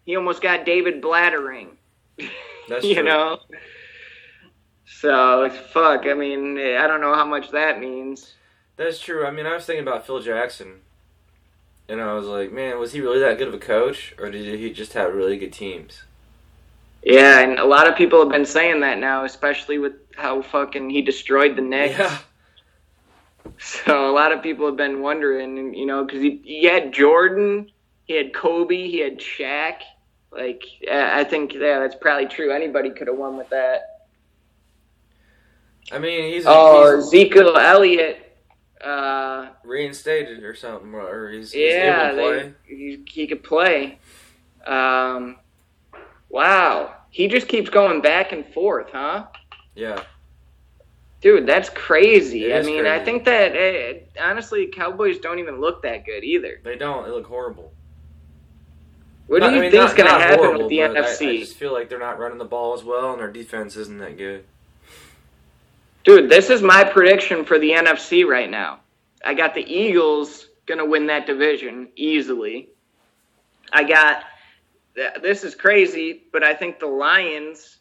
He 0.05 0.17
almost 0.17 0.43
got 0.43 0.65
David 0.65 1.01
Blattering. 1.01 1.77
That's 2.69 2.85
you 2.85 2.95
true. 2.95 3.05
know. 3.05 3.39
So 4.87 5.49
fuck. 5.73 6.07
I 6.07 6.15
mean, 6.15 6.59
I 6.59 6.87
don't 6.87 7.01
know 7.01 7.15
how 7.15 7.25
much 7.27 7.51
that 7.51 7.79
means. 7.79 8.35
That's 8.77 8.99
true. 8.99 9.27
I 9.27 9.31
mean, 9.31 9.47
I 9.47 9.55
was 9.55 9.67
thinking 9.67 9.87
about 9.87 10.07
Phil 10.07 10.21
Jackson, 10.21 10.81
and 11.89 12.01
I 12.01 12.15
was 12.15 12.27
like, 12.27 12.51
man, 12.51 12.79
was 12.79 12.93
he 12.93 13.01
really 13.01 13.21
that 13.21 13.39
good 13.39 13.49
of 13.49 13.55
a 13.55 13.59
coach, 13.59 14.15
or 14.19 14.31
did 14.31 14.59
he 14.59 14.73
just 14.73 14.95
have 14.95 15.15
really 15.15 15.37
good 15.37 15.53
teams? 15.53 16.03
Yeah, 17.03 17.41
and 17.41 17.59
a 17.59 17.65
lot 17.65 17.89
of 17.89 17.97
people 17.97 18.21
have 18.21 18.31
been 18.31 18.45
saying 18.45 18.81
that 18.81 18.99
now, 18.99 19.25
especially 19.25 19.79
with 19.79 19.95
how 20.17 20.43
fucking 20.43 20.91
he 20.91 21.03
destroyed 21.03 21.57
the 21.57 21.63
Knicks. 21.63 21.99
Yeah. 21.99 22.19
So 23.59 24.11
a 24.11 24.13
lot 24.13 24.33
of 24.33 24.43
people 24.43 24.65
have 24.67 24.77
been 24.77 25.03
wondering, 25.03 25.75
you 25.75 25.85
know, 25.85 26.05
because 26.05 26.23
he, 26.23 26.41
he 26.45 26.65
had 26.65 26.93
Jordan, 26.93 27.71
he 28.05 28.15
had 28.15 28.33
Kobe, 28.33 28.89
he 28.89 29.01
had 29.01 29.19
Shaq. 29.19 29.81
Like, 30.31 30.63
I 30.91 31.25
think, 31.25 31.53
yeah, 31.55 31.79
that's 31.81 31.95
probably 31.95 32.27
true. 32.27 32.53
Anybody 32.53 32.91
could 32.91 33.09
have 33.09 33.17
won 33.17 33.37
with 33.37 33.51
that. 33.51 34.07
I 35.93 35.99
mean, 35.99 36.33
he's. 36.33 36.45
Oh, 36.47 36.97
he's 36.97 37.07
Ezekiel 37.07 37.57
Elliott. 37.57 38.37
Uh, 38.83 39.49
Reinstated 39.65 40.43
or 40.43 40.55
something, 40.55 40.95
or 40.95 41.31
he's, 41.31 41.53
he's 41.53 41.73
yeah, 41.73 42.13
able 42.13 42.17
to 42.17 42.23
play. 42.23 42.55
they, 42.69 42.75
he, 42.75 43.05
he 43.07 43.27
could 43.27 43.43
play. 43.43 43.99
Um, 44.67 45.37
wow, 46.31 46.95
he 47.11 47.29
just 47.29 47.49
keeps 47.49 47.69
going 47.69 48.01
back 48.01 48.33
and 48.33 48.47
forth, 48.55 48.89
huh? 48.93 49.27
Yeah, 49.75 50.03
Dude, 51.21 51.47
that's 51.47 51.69
crazy. 51.69 52.47
It 52.51 52.57
I 52.57 52.67
mean, 52.67 52.87
I 52.87 52.99
think 53.05 53.25
that 53.27 53.55
uh, 53.55 54.23
honestly, 54.23 54.69
Cowboys 54.69 55.19
don't 55.19 55.39
even 55.39 55.61
look 55.61 55.83
that 55.83 56.07
good 56.07 56.25
either. 56.25 56.61
they 56.65 56.77
don't. 56.77 57.05
They 57.05 57.11
look 57.11 57.27
horrible. 57.27 57.73
What 59.27 59.41
do 59.41 59.47
Not- 59.47 59.53
you 59.53 59.59
I 59.59 59.61
mean, 59.63 59.71
think's 59.71 59.93
going 59.95 60.09
to 60.09 60.19
happen 60.19 60.39
horrible, 60.39 60.63
with 60.63 60.71
the 60.71 60.79
but 60.81 60.97
I- 60.97 61.01
NFC? 61.03 61.35
I, 61.35 61.37
just 61.41 61.57
feel 61.57 61.73
like 61.73 61.89
they're 61.91 61.99
not 61.99 62.19
running 62.19 62.39
the 62.39 62.45
ball 62.47 62.73
as 62.75 62.83
well, 62.83 63.13
and 63.13 63.21
their 63.21 63.31
defense 63.31 63.77
isn't 63.77 63.99
that 63.99 64.17
good. 64.17 64.45
Dude, 66.05 66.31
this 66.31 66.49
is 66.49 66.63
my 66.63 66.83
prediction 66.85 67.45
for 67.45 67.59
the 67.59 67.71
NFC 67.73 68.27
right 68.27 68.51
now. 68.51 68.81
I 69.25 69.35
got 69.35 69.55
the 69.55 69.61
Eagles 69.63 70.47
going 70.67 70.79
to 70.79 70.87
win 70.87 71.07
that 71.09 71.27
division 71.27 71.89
easily. 71.97 72.71
I 73.73 73.85
got 73.85 74.25
this 74.95 75.45
is 75.45 75.55
crazy, 75.55 76.25
but 76.33 76.43
I 76.43 76.55
think 76.55 76.79
the 76.79 76.87
Lions 76.87 77.79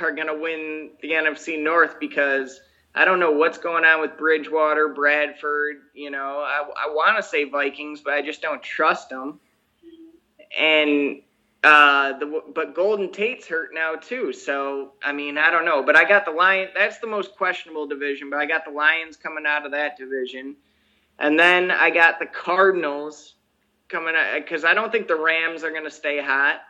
are 0.00 0.12
going 0.12 0.26
to 0.26 0.34
win 0.34 0.90
the 1.00 1.10
NFC 1.10 1.62
North 1.62 2.00
because 2.00 2.60
I 2.94 3.04
don't 3.04 3.20
know 3.20 3.32
what's 3.32 3.58
going 3.58 3.84
on 3.84 4.00
with 4.00 4.16
Bridgewater, 4.16 4.88
Bradford. 4.88 5.76
You 5.94 6.10
know, 6.10 6.40
I, 6.40 6.62
I 6.86 6.88
want 6.88 7.16
to 7.16 7.22
say 7.22 7.44
Vikings, 7.44 8.00
but 8.00 8.14
I 8.14 8.22
just 8.22 8.40
don't 8.40 8.62
trust 8.62 9.10
them. 9.10 9.38
And 10.58 11.22
uh, 11.62 12.18
the 12.18 12.42
but 12.54 12.74
Golden 12.74 13.12
Tate's 13.12 13.46
hurt 13.46 13.70
now 13.74 13.96
too. 13.96 14.32
So 14.32 14.92
I 15.02 15.12
mean, 15.12 15.36
I 15.36 15.50
don't 15.50 15.64
know. 15.64 15.82
But 15.82 15.96
I 15.96 16.04
got 16.04 16.24
the 16.24 16.30
Lion. 16.30 16.68
That's 16.74 16.98
the 16.98 17.06
most 17.06 17.36
questionable 17.36 17.86
division. 17.86 18.30
But 18.30 18.38
I 18.38 18.46
got 18.46 18.64
the 18.64 18.70
Lions 18.70 19.16
coming 19.16 19.44
out 19.46 19.66
of 19.66 19.72
that 19.72 19.98
division, 19.98 20.56
and 21.18 21.38
then 21.38 21.70
I 21.70 21.90
got 21.90 22.18
the 22.18 22.26
Cardinals 22.26 23.35
coming 23.88 24.14
out 24.16 24.34
because 24.40 24.64
I 24.64 24.74
don't 24.74 24.90
think 24.92 25.08
the 25.08 25.16
Rams 25.16 25.64
are 25.64 25.70
going 25.70 25.84
to 25.84 25.90
stay 25.90 26.20
hot. 26.22 26.60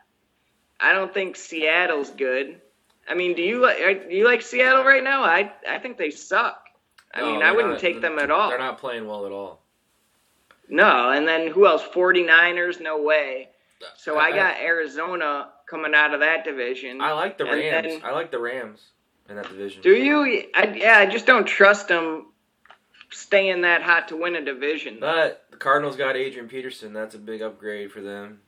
I 0.81 0.93
don't 0.93 1.13
think 1.13 1.37
Seattle's 1.37 2.11
good. 2.11 2.61
I 3.09 3.15
mean, 3.15 3.35
do 3.35 3.43
you 3.43 3.63
like 3.63 4.09
do 4.09 4.15
you 4.15 4.25
like 4.25 4.43
Seattle 4.43 4.85
right 4.85 5.03
now? 5.03 5.23
I 5.23 5.53
I 5.69 5.79
think 5.79 5.97
they 5.97 6.11
suck. 6.11 6.63
I 7.15 7.21
No, 7.21 7.33
mean, 7.33 7.43
I 7.43 7.53
wouldn't 7.53 7.75
not- 7.75 7.81
take 7.81 8.01
them 8.01 8.19
at 8.19 8.31
all. 8.31 8.51
They're 8.51 8.59
not 8.59 8.79
playing 8.79 9.07
well 9.07 9.25
at 9.27 9.33
all. 9.33 9.63
No, 10.69 11.11
and 11.11 11.27
then 11.27 11.47
who 11.49 11.67
else? 11.67 11.83
49ers, 11.85 12.81
no 12.81 13.01
way. 13.01 13.51
So 13.97 14.17
I, 14.19 14.27
I- 14.27 14.33
got 14.33 14.57
Arizona 14.59 15.51
coming 15.71 15.95
out 15.95 16.13
of 16.15 16.21
that 16.21 16.45
division. 16.45 17.01
I 17.01 17.13
like 17.13 17.39
the 17.39 17.45
Rams. 17.45 17.87
then- 17.87 18.03
I 18.05 18.11
like 18.13 18.31
the 18.31 18.39
Rams 18.41 18.81
in 19.29 19.37
that 19.37 19.49
division. 19.49 19.83
Do 19.83 19.95
you? 19.95 20.45
I, 20.55 20.75
yeah, 20.77 20.99
I 20.99 21.07
just 21.07 21.27
don't 21.27 21.47
trust 21.47 21.89
them 21.89 22.27
staying 23.17 23.63
that 23.63 23.83
hot 23.83 24.09
to 24.09 24.17
win 24.17 24.37
a 24.37 24.45
division. 24.45 24.99
But 25.01 25.45
the 25.51 25.57
Cardinals 25.57 25.97
got 25.97 26.17
Adrian 26.17 26.49
Peterson. 26.49 26.93
That's 26.93 27.15
a 27.15 27.19
big 27.19 27.43
upgrade 27.43 27.91
for 27.93 28.01
them. 28.01 28.41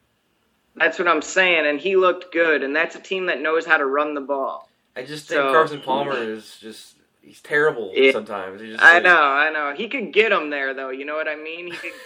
That's 0.76 0.98
what 0.98 1.08
I'm 1.08 1.22
saying, 1.22 1.66
and 1.66 1.80
he 1.80 1.96
looked 1.96 2.32
good, 2.32 2.62
and 2.62 2.75
that's 2.76 2.94
a 2.94 3.00
team 3.00 3.26
that 3.26 3.40
knows 3.40 3.66
how 3.66 3.78
to 3.78 3.87
run 3.87 4.14
the 4.14 4.20
ball. 4.20 4.68
I 4.94 5.02
just 5.02 5.26
think 5.28 5.38
So- 5.40 5.50
Carson 5.52 5.80
Palmer 5.80 6.16
is 6.16 6.58
just 6.60 6.94
he's 7.22 7.40
terrible 7.40 7.92
Yeah. 7.94 8.12
sometimes. 8.12 8.60
He 8.60 8.68
just 8.72 8.82
I 8.82 9.00
know, 9.00 9.16
I 9.22 9.50
know. 9.50 9.75
He 9.76 9.88
could 9.88 10.12
get 10.12 10.28
them 10.30 10.50
there, 10.50 10.75
though. 10.75 10.90
You 10.90 11.04
know 11.04 11.16
what 11.16 11.26
I 11.28 11.37
mean? 11.37 11.66
He 11.66 11.76
could. 11.76 11.92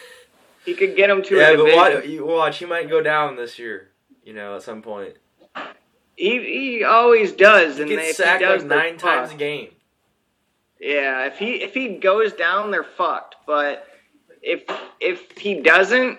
He 0.65 0.75
could 0.75 0.95
get 0.95 1.09
them 1.09 1.25
to 1.25 1.37
Yeah, 1.37 1.49
a 1.51 1.57
but 1.57 1.75
watch, 1.75 2.07
you 2.07 2.25
watch, 2.25 2.59
he 2.59 2.67
might 2.67 2.89
go 2.89 3.03
down 3.03 3.35
this 3.35 3.59
year. 3.59 3.89
You 4.23 4.33
know, 4.33 4.55
at 4.55 4.63
some 4.63 4.81
point, 4.81 5.17
He 6.15 6.39
he 6.39 6.85
always 6.85 7.33
does, 7.33 7.79
he 7.79 7.83
and 7.83 7.91
gets 7.91 8.11
if 8.11 8.17
sacked 8.19 8.43
he 8.43 8.47
does, 8.49 8.63
like 8.63 8.69
nine 8.79 8.97
times 8.97 9.33
a 9.33 9.35
game. 9.35 9.71
Yeah, 10.83 11.27
if 11.27 11.39
he 11.39 11.63
if 11.63 11.73
he 11.75 11.97
goes 11.97 12.33
down, 12.33 12.73
they're 12.73 12.83
fucked. 12.83 13.37
But 13.47 13.87
if 14.43 14.65
if 15.01 15.39
he 15.39 15.61
doesn't, 15.61 16.19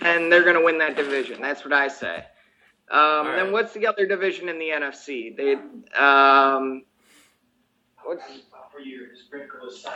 then 0.00 0.30
they're 0.30 0.42
gonna 0.42 0.62
win 0.64 0.78
that 0.78 0.96
division. 0.96 1.40
That's 1.42 1.62
what 1.64 1.74
I 1.74 1.88
say. 1.88 2.24
Um, 2.90 3.26
right. 3.26 3.36
Then 3.36 3.52
what's 3.52 3.74
the 3.74 3.86
other 3.86 4.06
division 4.06 4.48
in 4.48 4.58
the 4.58 4.70
NFC? 4.70 5.36
They 5.36 5.56
um, 6.02 6.84
what's 8.04 8.24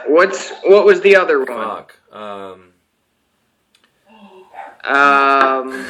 what's 0.07 0.51
what 0.65 0.85
was 0.85 1.01
the 1.01 1.17
other 1.17 1.39
one? 1.39 1.47
Fuck. 1.47 1.97
Um, 2.13 2.69
Um, 4.85 5.87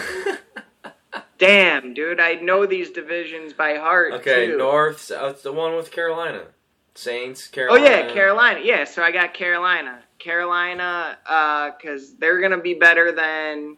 damn, 1.39 1.95
dude, 1.95 2.21
I 2.21 2.35
know 2.35 2.67
these 2.67 2.91
divisions 2.91 3.53
by 3.53 3.75
heart. 3.77 4.13
okay, 4.15 4.49
too. 4.49 4.59
North. 4.59 5.01
South, 5.01 5.43
the 5.43 5.53
one 5.53 5.75
with 5.75 5.91
Carolina, 5.91 6.45
Saints. 6.95 7.47
Carolina. 7.49 7.85
Oh 7.85 7.89
yeah, 7.89 8.13
Carolina. 8.13 8.61
Yeah, 8.63 8.85
so 8.85 9.03
I 9.03 9.11
got 9.11 9.35
Carolina. 9.35 10.03
Carolina, 10.19 11.19
uh, 11.27 11.71
cause 11.73 12.15
they're 12.17 12.41
gonna 12.41 12.61
be 12.61 12.75
better 12.75 13.13
than 13.13 13.77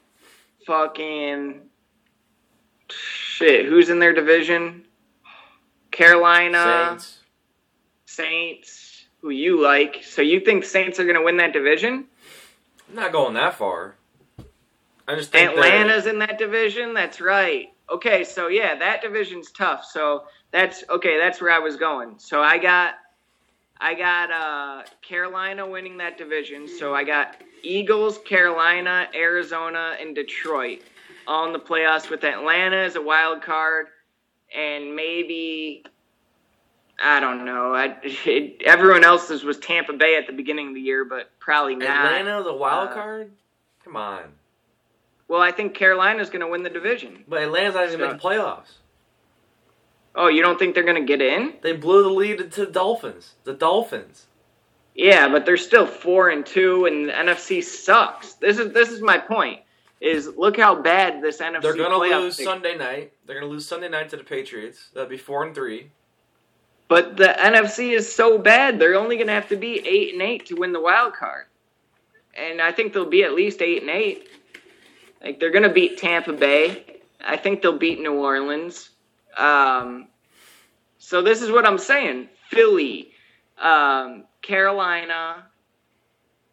fucking 0.66 1.62
shit. 2.90 3.66
Who's 3.66 3.88
in 3.88 3.98
their 3.98 4.12
division? 4.12 4.84
Carolina 5.90 6.88
Saints. 6.98 7.20
Saints, 8.06 9.06
who 9.20 9.30
you 9.30 9.62
like. 9.62 10.02
So 10.04 10.22
you 10.22 10.40
think 10.40 10.64
Saints 10.64 10.98
are 10.98 11.04
gonna 11.04 11.22
win 11.22 11.38
that 11.38 11.52
division? 11.52 12.06
I'm 12.88 12.94
not 12.94 13.12
going 13.12 13.34
that 13.34 13.54
far. 13.54 13.96
I 15.06 15.16
just 15.16 15.34
Atlanta's 15.34 16.06
in 16.06 16.18
that 16.20 16.38
division. 16.38 16.94
That's 16.94 17.20
right. 17.20 17.68
Okay, 17.90 18.24
so 18.24 18.48
yeah, 18.48 18.74
that 18.76 19.02
division's 19.02 19.50
tough. 19.50 19.84
So 19.84 20.24
that's 20.50 20.84
okay. 20.88 21.18
That's 21.18 21.40
where 21.40 21.50
I 21.50 21.58
was 21.58 21.76
going. 21.76 22.18
So 22.18 22.40
I 22.40 22.58
got, 22.58 22.94
I 23.84 23.92
got 23.92 24.30
uh, 24.30 24.82
Carolina 25.02 25.68
winning 25.68 25.98
that 25.98 26.16
division. 26.16 26.66
So 26.66 26.94
I 26.94 27.04
got 27.04 27.36
Eagles, 27.62 28.16
Carolina, 28.24 29.08
Arizona, 29.14 29.96
and 30.00 30.14
Detroit 30.14 30.80
all 31.26 31.46
in 31.46 31.52
the 31.52 31.58
playoffs 31.58 32.08
with 32.08 32.24
Atlanta 32.24 32.76
as 32.76 32.96
a 32.96 33.02
wild 33.02 33.42
card, 33.42 33.88
and 34.56 34.96
maybe. 34.96 35.84
I 37.02 37.18
don't 37.20 37.44
know. 37.44 37.74
I, 37.74 37.96
it, 38.04 38.62
everyone 38.64 39.04
else's 39.04 39.42
was 39.44 39.58
Tampa 39.58 39.92
Bay 39.92 40.16
at 40.16 40.26
the 40.28 40.32
beginning 40.32 40.68
of 40.68 40.74
the 40.74 40.80
year, 40.80 41.04
but 41.04 41.28
probably 41.38 41.74
not. 41.74 42.06
Atlanta's 42.06 42.46
a 42.46 42.54
wild 42.54 42.90
Uh, 42.90 42.94
card. 42.94 43.30
Come 43.84 43.96
on, 43.96 44.22
Well, 45.28 45.42
I 45.42 45.50
think 45.50 45.74
Carolina's 45.74 46.30
going 46.30 46.40
to 46.40 46.46
win 46.46 46.62
the 46.62 46.70
division. 46.70 47.22
but 47.28 47.42
Atlanta's 47.42 47.74
not 47.74 47.84
even 47.88 47.98
So- 48.00 48.06
making 48.06 48.20
playoffs. 48.20 48.72
Oh, 50.14 50.28
you 50.28 50.42
don't 50.42 50.58
think 50.58 50.74
they're 50.74 50.84
going 50.84 51.00
to 51.00 51.06
get 51.06 51.20
in? 51.20 51.54
They 51.62 51.72
blew 51.72 52.02
the 52.02 52.10
lead 52.10 52.52
to 52.52 52.66
the 52.66 52.72
Dolphins. 52.72 53.34
The 53.44 53.54
Dolphins. 53.54 54.26
Yeah, 54.94 55.28
but 55.28 55.44
they're 55.44 55.56
still 55.56 55.86
four 55.86 56.28
and 56.30 56.46
two, 56.46 56.86
and 56.86 57.08
the 57.08 57.12
NFC 57.12 57.62
sucks. 57.64 58.34
This 58.34 58.58
is 58.58 58.72
this 58.72 58.90
is 58.90 59.00
my 59.00 59.18
point. 59.18 59.60
Is 60.00 60.28
look 60.36 60.56
how 60.56 60.80
bad 60.80 61.20
this 61.20 61.38
NFC. 61.40 61.56
Is. 61.56 61.62
They're 61.62 61.76
gonna 61.76 61.98
lose 61.98 62.36
thing- 62.36 62.46
Sunday 62.46 62.76
night. 62.76 63.12
They're 63.26 63.40
gonna 63.40 63.50
lose 63.50 63.66
Sunday 63.66 63.88
night 63.88 64.10
to 64.10 64.16
the 64.16 64.22
Patriots. 64.22 64.90
That'll 64.94 65.08
be 65.08 65.16
four 65.16 65.44
and 65.44 65.52
three. 65.54 65.90
But 66.86 67.16
the 67.16 67.34
NFC 67.38 67.92
is 67.92 68.12
so 68.12 68.38
bad. 68.38 68.78
They're 68.78 68.94
only 68.94 69.16
going 69.16 69.28
to 69.28 69.32
have 69.32 69.48
to 69.48 69.56
be 69.56 69.80
eight 69.86 70.12
and 70.12 70.22
eight 70.22 70.46
to 70.46 70.54
win 70.54 70.72
the 70.72 70.80
wild 70.80 71.14
card, 71.14 71.46
and 72.34 72.60
I 72.60 72.72
think 72.72 72.92
they'll 72.92 73.08
be 73.08 73.24
at 73.24 73.34
least 73.34 73.62
eight 73.62 73.80
and 73.80 73.90
eight. 73.90 74.28
Like 75.22 75.40
they're 75.40 75.50
going 75.50 75.62
to 75.62 75.70
beat 75.72 75.98
Tampa 75.98 76.34
Bay. 76.34 77.00
I 77.24 77.36
think 77.38 77.62
they'll 77.62 77.78
beat 77.78 78.00
New 78.00 78.12
Orleans. 78.14 78.90
Um, 79.36 80.08
so 80.98 81.22
this 81.22 81.42
is 81.42 81.50
what 81.50 81.66
I'm 81.66 81.78
saying: 81.78 82.28
Philly, 82.50 83.12
um, 83.58 84.24
Carolina, 84.42 85.44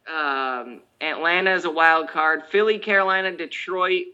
um, 0.08 0.82
Atlanta 1.00 1.54
is 1.54 1.66
a 1.66 1.72
wild 1.72 2.10
card. 2.10 2.44
Philly, 2.50 2.80
Carolina, 2.80 3.36
Detroit, 3.36 4.06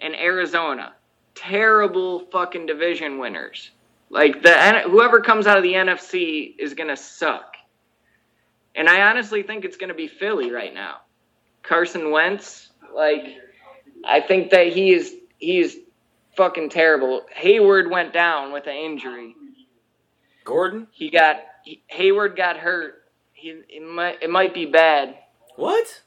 and 0.00 0.14
Arizona. 0.14 0.94
Terrible 1.34 2.20
fucking 2.32 2.66
division 2.66 3.18
winners. 3.18 3.70
Like 4.10 4.42
the 4.42 4.82
whoever 4.86 5.20
comes 5.20 5.46
out 5.46 5.56
of 5.56 5.62
the 5.62 5.74
NFC 5.74 6.54
is 6.58 6.74
gonna 6.74 6.96
suck. 6.96 7.56
And 8.74 8.88
I 8.88 9.02
honestly 9.02 9.42
think 9.42 9.64
it's 9.64 9.76
gonna 9.76 9.94
be 9.94 10.08
Philly 10.08 10.50
right 10.50 10.72
now. 10.72 10.98
Carson 11.62 12.10
Wentz, 12.10 12.70
like 12.94 13.36
I 14.04 14.20
think 14.20 14.50
that 14.50 14.68
he 14.68 14.92
is 14.92 15.14
he 15.38 15.58
is 15.58 15.78
fucking 16.38 16.70
terrible. 16.70 17.26
Hayward 17.34 17.90
went 17.90 18.14
down 18.14 18.52
with 18.52 18.66
an 18.68 18.76
injury. 18.76 19.34
Gordon. 20.44 20.86
He 20.92 21.10
got 21.10 21.40
he, 21.64 21.82
Hayward 21.88 22.36
got 22.36 22.56
hurt. 22.56 23.02
He 23.32 23.60
it 23.68 23.82
might 23.82 24.22
it 24.22 24.30
might 24.30 24.54
be 24.54 24.64
bad. 24.64 25.18
What? 25.56 26.02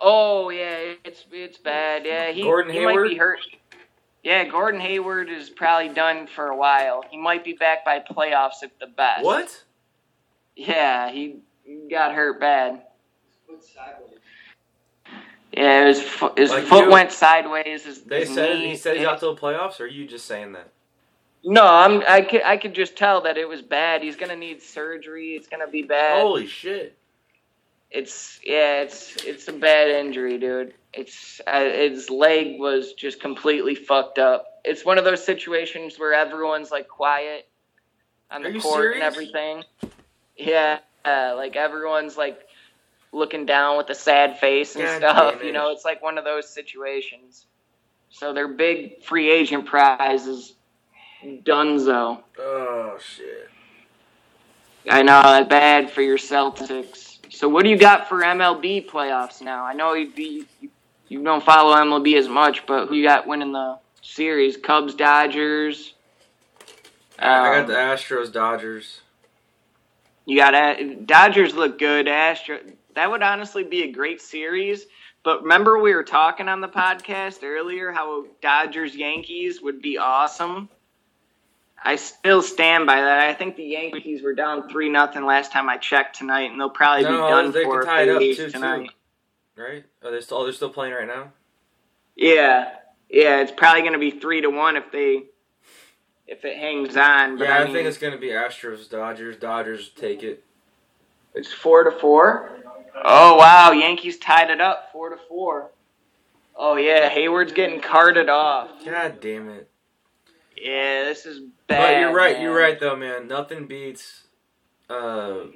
Oh 0.00 0.48
yeah, 0.48 0.94
it's 1.04 1.26
it's 1.30 1.58
bad. 1.58 2.06
Yeah, 2.06 2.30
he, 2.30 2.42
Gordon 2.42 2.72
he 2.72 2.84
might 2.84 2.92
Hayward? 2.92 3.10
be 3.10 3.16
hurt. 3.16 3.40
Yeah, 4.22 4.44
Gordon 4.44 4.80
Hayward 4.80 5.28
is 5.28 5.50
probably 5.50 5.92
done 5.92 6.26
for 6.26 6.46
a 6.46 6.56
while. 6.56 7.04
He 7.10 7.18
might 7.18 7.44
be 7.44 7.52
back 7.52 7.84
by 7.84 7.98
playoffs 7.98 8.62
at 8.62 8.78
the 8.80 8.86
best. 8.86 9.22
What? 9.22 9.64
Yeah, 10.56 11.10
he 11.10 11.40
got 11.90 12.14
hurt 12.14 12.40
bad. 12.40 12.82
Yeah, 15.56 15.86
his 15.86 16.02
fo- 16.02 16.34
his 16.36 16.50
Like 16.50 16.64
foot 16.64 16.84
you- 16.86 16.90
went 16.90 17.12
sideways. 17.12 17.84
His, 17.84 18.02
They 18.02 18.20
his 18.20 18.34
said 18.34 18.58
knee- 18.58 18.68
he 18.70 18.76
said 18.76 18.96
he's 18.96 19.06
out 19.06 19.20
to 19.20 19.26
the 19.26 19.34
playoffs. 19.36 19.78
Or 19.80 19.84
are 19.84 19.86
you 19.86 20.06
just 20.06 20.26
saying 20.26 20.52
that? 20.52 20.68
No, 21.44 21.64
I'm 21.64 22.02
I 22.08 22.22
could 22.22 22.42
I 22.42 22.56
could 22.56 22.74
just 22.74 22.96
tell 22.96 23.20
that 23.22 23.36
it 23.36 23.46
was 23.48 23.60
bad. 23.62 24.02
He's 24.02 24.16
gonna 24.16 24.36
need 24.36 24.62
surgery. 24.62 25.34
It's 25.36 25.46
gonna 25.46 25.68
be 25.68 25.82
bad. 25.82 26.20
Holy 26.22 26.46
shit! 26.46 26.96
It's 27.90 28.40
yeah, 28.42 28.80
it's 28.80 29.16
it's 29.24 29.46
a 29.48 29.52
bad 29.52 29.90
injury, 29.90 30.38
dude. 30.38 30.74
It's 30.94 31.40
uh, 31.46 31.60
his 31.60 32.08
leg 32.10 32.58
was 32.58 32.94
just 32.94 33.20
completely 33.20 33.74
fucked 33.74 34.18
up. 34.18 34.60
It's 34.64 34.84
one 34.84 34.96
of 34.98 35.04
those 35.04 35.22
situations 35.24 35.98
where 35.98 36.14
everyone's 36.14 36.70
like 36.70 36.88
quiet 36.88 37.46
on 38.30 38.42
the 38.42 38.48
Are 38.48 38.52
you 38.52 38.60
court 38.60 38.74
serious? 38.80 38.94
and 38.94 39.02
everything. 39.04 39.64
Yeah, 40.36 40.78
uh, 41.04 41.34
like 41.36 41.56
everyone's 41.56 42.16
like 42.16 42.40
looking 43.14 43.46
down 43.46 43.76
with 43.76 43.88
a 43.90 43.94
sad 43.94 44.38
face 44.38 44.74
and 44.74 44.84
God 44.84 44.98
stuff. 44.98 45.34
You 45.44 45.52
know, 45.52 45.70
it's 45.70 45.84
like 45.84 46.02
one 46.02 46.18
of 46.18 46.24
those 46.24 46.48
situations. 46.48 47.46
So 48.10 48.32
their 48.32 48.48
big 48.48 49.02
free 49.02 49.30
agent 49.30 49.66
prize 49.66 50.26
is 50.26 50.54
Dunzo. 51.24 52.22
Oh 52.38 52.98
shit. 52.98 53.48
I 54.88 55.02
know 55.02 55.44
bad 55.48 55.90
for 55.90 56.02
your 56.02 56.18
Celtics. 56.18 57.18
So 57.30 57.48
what 57.48 57.64
do 57.64 57.70
you 57.70 57.78
got 57.78 58.08
for 58.08 58.20
MLB 58.20 58.86
playoffs 58.86 59.40
now? 59.40 59.64
I 59.64 59.72
know 59.72 59.94
you 59.94 60.12
you, 60.60 60.70
you 61.08 61.22
don't 61.24 61.42
follow 61.44 61.74
MLB 61.76 62.16
as 62.18 62.28
much, 62.28 62.66
but 62.66 62.86
who 62.88 62.94
you 62.94 63.04
got 63.04 63.26
winning 63.26 63.52
the 63.52 63.78
series? 64.02 64.56
Cubs, 64.56 64.94
Dodgers. 64.94 65.94
I 67.18 67.60
Um, 67.60 67.66
got 67.66 67.66
the 67.68 67.74
Astros, 67.74 68.32
Dodgers. 68.32 69.00
You 70.26 70.38
got 70.38 70.54
A- 70.54 70.94
Dodgers 70.96 71.54
look 71.54 71.78
good. 71.78 72.08
Astro 72.08 72.60
that 72.94 73.10
would 73.10 73.22
honestly 73.22 73.64
be 73.64 73.82
a 73.82 73.92
great 73.92 74.20
series. 74.20 74.86
But 75.22 75.42
remember 75.42 75.78
we 75.78 75.94
were 75.94 76.04
talking 76.04 76.48
on 76.48 76.60
the 76.60 76.68
podcast 76.68 77.42
earlier 77.42 77.92
how 77.92 78.26
Dodgers 78.42 78.94
Yankees 78.94 79.62
would 79.62 79.80
be 79.80 79.96
awesome. 79.96 80.68
I 81.82 81.96
still 81.96 82.42
stand 82.42 82.86
by 82.86 82.96
that. 82.96 83.18
I 83.18 83.34
think 83.34 83.56
the 83.56 83.64
Yankees 83.64 84.22
were 84.22 84.34
down 84.34 84.68
three 84.68 84.88
nothing 84.88 85.24
last 85.24 85.52
time 85.52 85.68
I 85.68 85.76
checked 85.76 86.16
tonight, 86.16 86.50
and 86.50 86.58
they'll 86.58 86.70
probably 86.70 87.04
be 87.04 87.10
done 87.10 87.52
they 87.52 87.64
for 87.64 87.84
tie 87.84 88.02
it 88.02 88.08
up 88.08 88.22
2-2. 88.22 88.52
tonight. 88.52 88.90
Right? 89.56 89.84
Are 90.02 90.10
they 90.10 90.20
still? 90.20 90.38
Oh, 90.38 90.44
they're 90.44 90.52
still 90.52 90.70
playing 90.70 90.94
right 90.94 91.06
now. 91.06 91.32
Yeah, 92.16 92.70
yeah, 93.08 93.40
it's 93.40 93.52
probably 93.52 93.82
going 93.82 93.92
to 93.92 93.98
be 93.98 94.12
three 94.12 94.40
to 94.40 94.48
one 94.48 94.76
if 94.76 94.90
they 94.90 95.24
if 96.26 96.44
it 96.44 96.56
hangs 96.56 96.96
on. 96.96 97.38
But 97.38 97.48
yeah, 97.48 97.58
I, 97.58 97.64
mean, 97.64 97.74
think 97.74 97.86
it's 97.86 97.98
gonna 97.98 98.18
be 98.18 98.28
Astros, 98.28 98.88
Dodgers. 98.88 99.36
Dodgers 99.36 99.90
take 99.90 100.22
it. 100.22 100.42
It's 101.34 101.52
four 101.52 101.84
to 101.84 101.90
four. 101.90 102.63
Oh 103.02 103.36
wow, 103.36 103.72
Yankees 103.72 104.18
tied 104.18 104.50
it 104.50 104.60
up 104.60 104.90
four 104.92 105.10
to 105.10 105.16
four. 105.28 105.70
Oh 106.56 106.76
yeah, 106.76 107.08
Hayward's 107.08 107.52
getting 107.52 107.80
carted 107.80 108.28
off. 108.28 108.70
God 108.84 109.20
damn 109.20 109.48
it. 109.48 109.68
Yeah, 110.56 111.04
this 111.04 111.26
is 111.26 111.40
bad. 111.66 111.80
But 111.94 112.00
you're 112.00 112.14
right. 112.14 112.34
man. 112.34 112.42
You're 112.42 112.56
right 112.56 112.78
though, 112.78 112.96
man. 112.96 113.26
Nothing 113.26 113.66
beats 113.66 114.22
uh, 114.88 115.46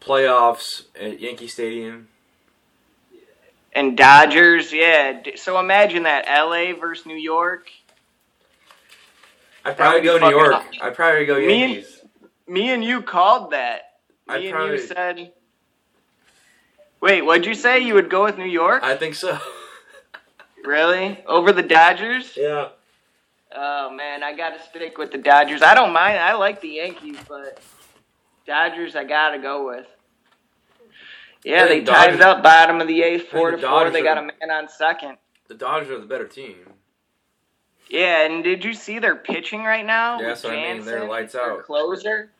playoffs 0.00 0.84
at 1.00 1.20
Yankee 1.20 1.48
Stadium. 1.48 2.08
And 3.74 3.96
Dodgers, 3.96 4.72
yeah. 4.72 5.20
So 5.36 5.58
imagine 5.60 6.04
that 6.04 6.24
L.A. 6.26 6.72
versus 6.72 7.06
New 7.06 7.16
York. 7.16 7.68
I'd 9.64 9.76
probably 9.76 10.00
go 10.00 10.18
New 10.18 10.30
York. 10.30 10.64
I'd 10.80 10.94
probably 10.94 11.26
go 11.26 11.36
Me 11.38 11.62
and- 11.62 11.72
Yankees. 11.74 12.00
Me 12.46 12.70
and 12.70 12.82
you 12.82 13.02
called 13.02 13.50
that. 13.52 13.98
Me 14.26 14.34
I'd 14.34 14.42
and 14.44 14.52
probably- 14.52 14.76
you 14.76 14.86
said. 14.86 15.32
Wait, 17.00 17.22
what'd 17.22 17.46
you 17.46 17.54
say? 17.54 17.80
You 17.80 17.94
would 17.94 18.10
go 18.10 18.24
with 18.24 18.38
New 18.38 18.44
York? 18.44 18.82
I 18.82 18.96
think 18.96 19.14
so. 19.14 19.38
really? 20.64 21.22
Over 21.26 21.52
the 21.52 21.62
Dodgers? 21.62 22.34
yeah. 22.36 22.68
Oh 23.54 23.90
man, 23.90 24.22
I 24.22 24.36
gotta 24.36 24.60
stick 24.62 24.98
with 24.98 25.10
the 25.10 25.18
Dodgers. 25.18 25.62
I 25.62 25.74
don't 25.74 25.92
mind. 25.92 26.18
I 26.18 26.34
like 26.34 26.60
the 26.60 26.68
Yankees, 26.68 27.16
but 27.26 27.60
Dodgers, 28.46 28.94
I 28.94 29.04
gotta 29.04 29.38
go 29.38 29.66
with. 29.66 29.86
Yeah, 31.44 31.66
they 31.66 31.82
tied 31.82 32.14
it 32.14 32.20
up, 32.20 32.42
bottom 32.42 32.80
of 32.80 32.88
the 32.88 33.02
eighth, 33.02 33.28
four 33.28 33.52
to 33.52 33.56
the 33.56 33.62
four. 33.62 33.84
Dodgers 33.84 33.92
They 33.94 34.02
got 34.02 34.18
a 34.18 34.22
man 34.22 34.50
on 34.50 34.68
second. 34.68 35.16
The 35.46 35.54
Dodgers 35.54 35.90
are 35.90 36.00
the 36.00 36.06
better 36.06 36.26
team. 36.26 36.56
Yeah, 37.88 38.26
and 38.26 38.44
did 38.44 38.64
you 38.64 38.74
see 38.74 38.98
their 38.98 39.16
pitching 39.16 39.62
right 39.62 39.86
now? 39.86 40.20
Yeah, 40.20 40.28
that's 40.28 40.44
what 40.44 40.52
I 40.52 40.74
mean. 40.74 40.84
They're 40.84 41.08
lights 41.08 41.34
out. 41.34 41.64
Closer. 41.64 42.30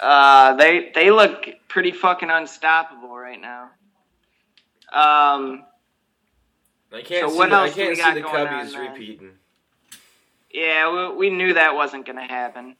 Uh, 0.00 0.54
they 0.56 0.92
they 0.94 1.10
look 1.10 1.46
pretty 1.68 1.92
fucking 1.92 2.30
unstoppable 2.30 3.13
right 3.34 3.40
now. 3.40 3.70
Um, 4.92 5.64
I 6.92 7.02
can't 7.02 7.28
So 7.28 7.30
see. 7.30 7.36
what 7.38 7.50
the, 7.50 7.56
I 7.56 7.64
else 7.66 7.74
do 7.74 7.80
we 7.88 7.96
can't 7.96 7.96
see 8.16 8.20
the 8.22 8.26
going 8.26 8.46
Cubbies 8.46 8.78
repeating. 8.78 9.30
Yeah, 10.52 11.10
we, 11.10 11.16
we 11.16 11.30
knew 11.30 11.54
that 11.54 11.74
wasn't 11.74 12.06
gonna 12.06 12.26
happen. 12.26 12.76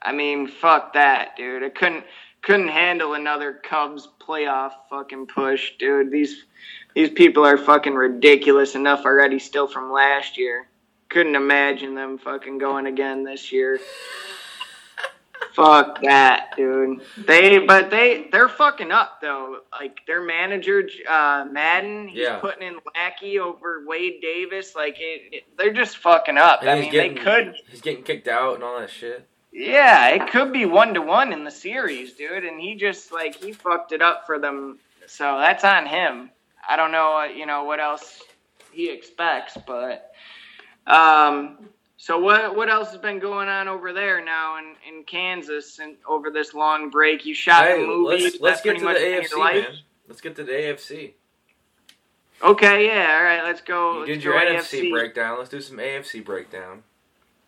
I 0.00 0.12
mean, 0.12 0.48
fuck 0.48 0.94
that, 0.94 1.36
dude. 1.36 1.62
I 1.62 1.68
couldn't 1.68 2.04
couldn't 2.42 2.68
handle 2.68 3.14
another 3.14 3.52
Cubs 3.52 4.08
playoff 4.20 4.72
fucking 4.90 5.26
push, 5.28 5.72
dude. 5.78 6.10
These 6.10 6.44
these 6.94 7.10
people 7.10 7.46
are 7.46 7.56
fucking 7.56 7.94
ridiculous 7.94 8.74
enough 8.74 9.04
already, 9.04 9.38
still 9.38 9.68
from 9.68 9.92
last 9.92 10.36
year. 10.36 10.68
Couldn't 11.08 11.36
imagine 11.36 11.94
them 11.94 12.18
fucking 12.18 12.58
going 12.58 12.86
again 12.86 13.22
this 13.22 13.52
year. 13.52 13.78
Fuck 15.54 16.00
that, 16.02 16.54
dude. 16.56 17.00
They, 17.18 17.58
but 17.58 17.90
they, 17.90 18.28
they're 18.32 18.48
fucking 18.48 18.90
up 18.90 19.20
though. 19.20 19.58
Like 19.72 20.00
their 20.06 20.22
manager, 20.22 20.82
uh, 21.08 21.46
Maddon, 21.50 22.08
he's 22.08 22.20
Yeah. 22.20 22.38
putting 22.38 22.66
in 22.66 22.78
Lackey 22.94 23.38
over 23.38 23.84
Wade 23.86 24.20
Davis. 24.22 24.74
Like 24.74 24.96
it, 24.98 25.22
it- 25.32 25.44
they're 25.58 25.72
just 25.72 25.98
fucking 25.98 26.38
up. 26.38 26.60
And 26.62 26.70
I 26.70 26.80
mean, 26.80 26.90
getting, 26.90 27.14
they 27.16 27.20
could, 27.20 27.54
He's 27.68 27.80
getting 27.82 28.02
kicked 28.02 28.28
out 28.28 28.54
and 28.54 28.64
all 28.64 28.80
that 28.80 28.90
shit. 28.90 29.26
yeah, 29.52 30.08
it 30.08 30.30
could 30.30 30.52
be 30.52 30.64
one 30.64 30.94
to 30.94 31.02
one 31.02 31.32
in 31.32 31.44
the 31.44 31.50
series, 31.50 32.14
dude. 32.14 32.44
And 32.44 32.58
he 32.60 32.74
just 32.74 33.12
like 33.12 33.34
he 33.36 33.52
fucked 33.52 33.92
it 33.92 34.00
up 34.02 34.24
for 34.26 34.38
them. 34.38 34.78
So 35.06 35.38
that's 35.38 35.64
on 35.64 35.84
him. 35.86 36.30
I 36.66 36.76
don't 36.76 36.92
know, 36.92 37.18
uh, 37.18 37.24
you 37.24 37.44
know, 37.44 37.64
what 37.64 37.78
else 37.80 38.22
he 38.72 38.88
expects, 38.90 39.58
but 39.66 40.12
um. 40.86 41.58
So 42.02 42.18
what 42.18 42.56
what 42.56 42.68
else 42.68 42.90
has 42.90 42.98
been 42.98 43.20
going 43.20 43.46
on 43.46 43.68
over 43.68 43.92
there 43.92 44.24
now 44.24 44.58
in, 44.58 44.74
in 44.88 45.04
Kansas 45.04 45.78
and 45.78 45.94
over 46.04 46.32
this 46.32 46.52
long 46.52 46.90
break? 46.90 47.24
You 47.24 47.32
shot 47.32 47.64
Hey, 47.64 47.80
the 47.80 47.86
movie. 47.86 48.24
let's 48.24 48.40
let's 48.40 48.60
get 48.60 48.76
to 48.80 48.84
the 48.84 48.90
AFC, 48.90 49.38
man. 49.38 49.66
Let's 50.08 50.20
get 50.20 50.34
to 50.34 50.42
the 50.42 50.50
AFC. 50.50 51.12
Okay, 52.42 52.88
yeah, 52.88 53.16
all 53.16 53.22
right, 53.22 53.44
let's 53.44 53.60
go. 53.60 53.92
You 53.92 53.98
let's 54.00 54.08
did 54.08 54.24
your 54.24 54.34
AFC. 54.34 54.80
NFC 54.80 54.90
breakdown. 54.90 55.38
Let's 55.38 55.50
do 55.50 55.60
some 55.60 55.76
AFC 55.76 56.24
breakdown. 56.24 56.82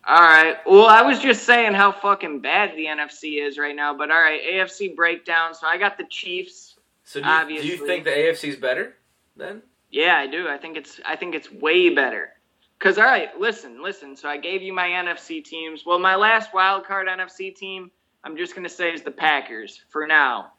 All 0.07 0.21
right. 0.21 0.55
Well, 0.65 0.85
I 0.85 1.01
was 1.01 1.19
just 1.19 1.43
saying 1.43 1.73
how 1.73 1.91
fucking 1.91 2.39
bad 2.39 2.77
the 2.77 2.85
NFC 2.85 3.45
is 3.45 3.57
right 3.57 3.75
now, 3.75 3.93
but 3.93 4.09
all 4.09 4.21
right, 4.21 4.39
AFC 4.41 4.95
breakdown. 4.95 5.53
So 5.53 5.67
I 5.67 5.77
got 5.77 5.97
the 5.97 6.05
Chiefs. 6.05 6.75
So 7.03 7.21
do 7.21 7.27
you, 7.27 7.61
do 7.61 7.67
you 7.67 7.85
think 7.85 8.05
the 8.05 8.11
AFC's 8.11 8.55
better 8.55 8.95
then? 9.35 9.63
Yeah, 9.91 10.15
I 10.17 10.27
do. 10.27 10.47
I 10.47 10.57
think 10.57 10.77
it's 10.77 11.01
I 11.05 11.17
think 11.17 11.35
it's 11.35 11.51
way 11.51 11.93
better. 11.93 12.34
Cause 12.79 12.97
all 12.97 13.05
right, 13.05 13.29
listen, 13.39 13.81
listen. 13.81 14.15
So 14.15 14.27
I 14.27 14.37
gave 14.37 14.61
you 14.61 14.73
my 14.73 14.87
NFC 14.87 15.43
teams. 15.43 15.83
Well, 15.85 15.97
my 15.97 16.15
last 16.15 16.53
wild 16.53 16.85
card 16.85 17.07
NFC 17.07 17.55
team, 17.55 17.89
I'm 18.23 18.35
just 18.35 18.53
gonna 18.53 18.69
say 18.69 18.93
is 18.93 19.01
the 19.01 19.11
Packers 19.11 19.81
for 19.89 20.05
now. 20.05 20.51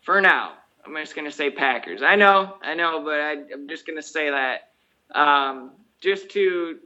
For 0.00 0.20
now, 0.20 0.54
I'm 0.86 0.94
just 0.96 1.14
gonna 1.16 1.30
say 1.30 1.50
Packers. 1.50 2.02
I 2.02 2.16
know, 2.16 2.56
I 2.62 2.74
know, 2.74 3.02
but 3.04 3.20
I, 3.20 3.32
I'm 3.52 3.68
just 3.68 3.86
gonna 3.86 4.02
say 4.02 4.30
that. 4.30 4.70
Um, 5.18 5.72
just 6.00 6.30
to, 6.30 6.78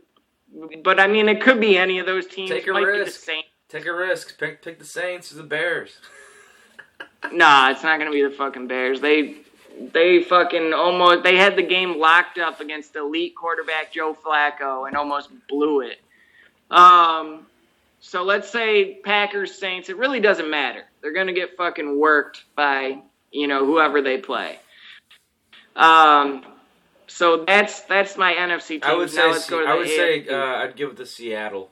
but 0.83 0.98
I 0.98 1.07
mean, 1.07 1.29
it 1.29 1.40
could 1.40 1.61
be 1.61 1.77
any 1.77 1.98
of 1.98 2.07
those 2.07 2.27
teams. 2.27 2.50
Take 2.50 2.66
a 2.66 2.72
Might 2.72 2.87
risk. 2.87 3.29
Take 3.68 3.87
a 3.87 3.92
risk. 3.92 4.38
Pick 4.38 4.62
pick 4.62 4.79
the 4.79 4.85
Saints 4.85 5.31
or 5.33 5.37
the 5.37 5.42
Bears. 5.42 5.98
Nah, 7.33 7.70
it's 7.70 7.83
not 7.83 7.98
gonna 7.98 8.11
be 8.11 8.22
the 8.22 8.31
fucking 8.31 8.66
Bears. 8.66 9.00
They 9.00 9.43
they 9.92 10.22
fucking 10.22 10.72
almost 10.72 11.22
they 11.24 11.37
had 11.37 11.56
the 11.56 11.62
game 11.62 11.98
locked 11.98 12.38
up 12.38 12.60
against 12.60 12.94
elite 12.96 13.34
quarterback 13.37 13.92
Joe 13.92 14.14
Flacco 14.14 14.87
and 14.87 14.96
almost 14.96 15.30
blew 15.48 15.80
it. 15.80 16.00
Um 16.70 17.46
so 18.00 18.22
let's 18.22 18.50
say 18.50 19.00
Packers 19.04 19.58
Saints, 19.58 19.88
it 19.88 19.96
really 19.96 20.20
doesn't 20.20 20.50
matter. 20.50 20.84
They're 21.00 21.14
gonna 21.14 21.32
get 21.32 21.56
fucking 21.56 21.98
worked 21.98 22.44
by, 22.54 23.00
you 23.30 23.46
know, 23.46 23.64
whoever 23.66 24.02
they 24.02 24.18
play. 24.18 24.58
Um 25.76 26.44
so 27.06 27.44
that's 27.44 27.82
that's 27.82 28.16
my 28.16 28.32
NFC 28.32 28.68
team. 28.68 28.80
I 28.84 28.94
would 28.94 29.14
now 29.14 29.22
say 29.22 29.30
let's 29.30 29.50
go 29.50 29.60
to 29.60 29.66
the 29.66 29.70
I 29.70 29.76
would 29.76 29.88
say 29.88 30.28
uh, 30.28 30.62
I'd 30.62 30.76
give 30.76 30.90
it 30.90 30.96
to 30.96 31.06
Seattle. 31.06 31.70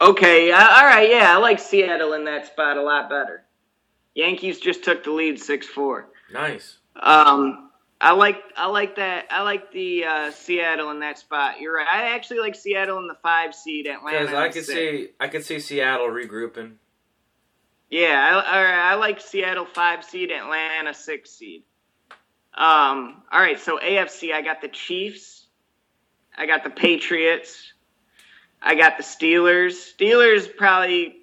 Okay, 0.00 0.50
uh, 0.50 0.58
all 0.58 0.84
right, 0.84 1.08
yeah, 1.08 1.32
I 1.32 1.38
like 1.38 1.60
Seattle 1.60 2.14
in 2.14 2.24
that 2.24 2.46
spot 2.46 2.76
a 2.76 2.82
lot 2.82 3.08
better. 3.08 3.44
Yankees 4.14 4.60
just 4.60 4.84
took 4.84 5.04
the 5.04 5.10
lead 5.10 5.40
six 5.40 5.66
four. 5.66 6.08
Nice. 6.32 6.78
Um, 6.96 7.70
I 8.00 8.12
like 8.12 8.42
I 8.56 8.66
like 8.66 8.96
that. 8.96 9.26
I 9.30 9.42
like 9.42 9.72
the 9.72 10.04
uh, 10.04 10.30
Seattle 10.32 10.90
in 10.90 11.00
that 11.00 11.18
spot. 11.18 11.60
You're 11.60 11.76
right. 11.76 11.86
I 11.86 12.14
actually 12.14 12.40
like 12.40 12.54
Seattle 12.54 12.98
in 12.98 13.06
the 13.06 13.16
five 13.22 13.54
seed. 13.54 13.86
Atlanta. 13.86 14.26
Because 14.26 14.34
I 14.34 14.48
could 14.48 14.64
see 14.64 15.08
I 15.20 15.28
could 15.28 15.44
see 15.44 15.60
Seattle 15.60 16.08
regrouping. 16.08 16.72
Yeah, 17.92 18.42
I, 18.42 18.56
all 18.56 18.64
right, 18.64 18.90
I 18.92 18.94
like 18.94 19.20
Seattle 19.20 19.66
five 19.66 20.02
seed, 20.02 20.30
Atlanta 20.30 20.94
six 20.94 21.30
seed. 21.30 21.62
Um, 22.54 23.22
all 23.30 23.38
right, 23.38 23.60
so 23.60 23.78
AFC, 23.78 24.32
I 24.32 24.40
got 24.40 24.62
the 24.62 24.68
Chiefs, 24.68 25.46
I 26.36 26.46
got 26.46 26.64
the 26.64 26.70
Patriots, 26.70 27.74
I 28.62 28.76
got 28.76 28.96
the 28.96 29.02
Steelers. 29.02 29.94
Steelers 29.94 30.48
probably 30.56 31.16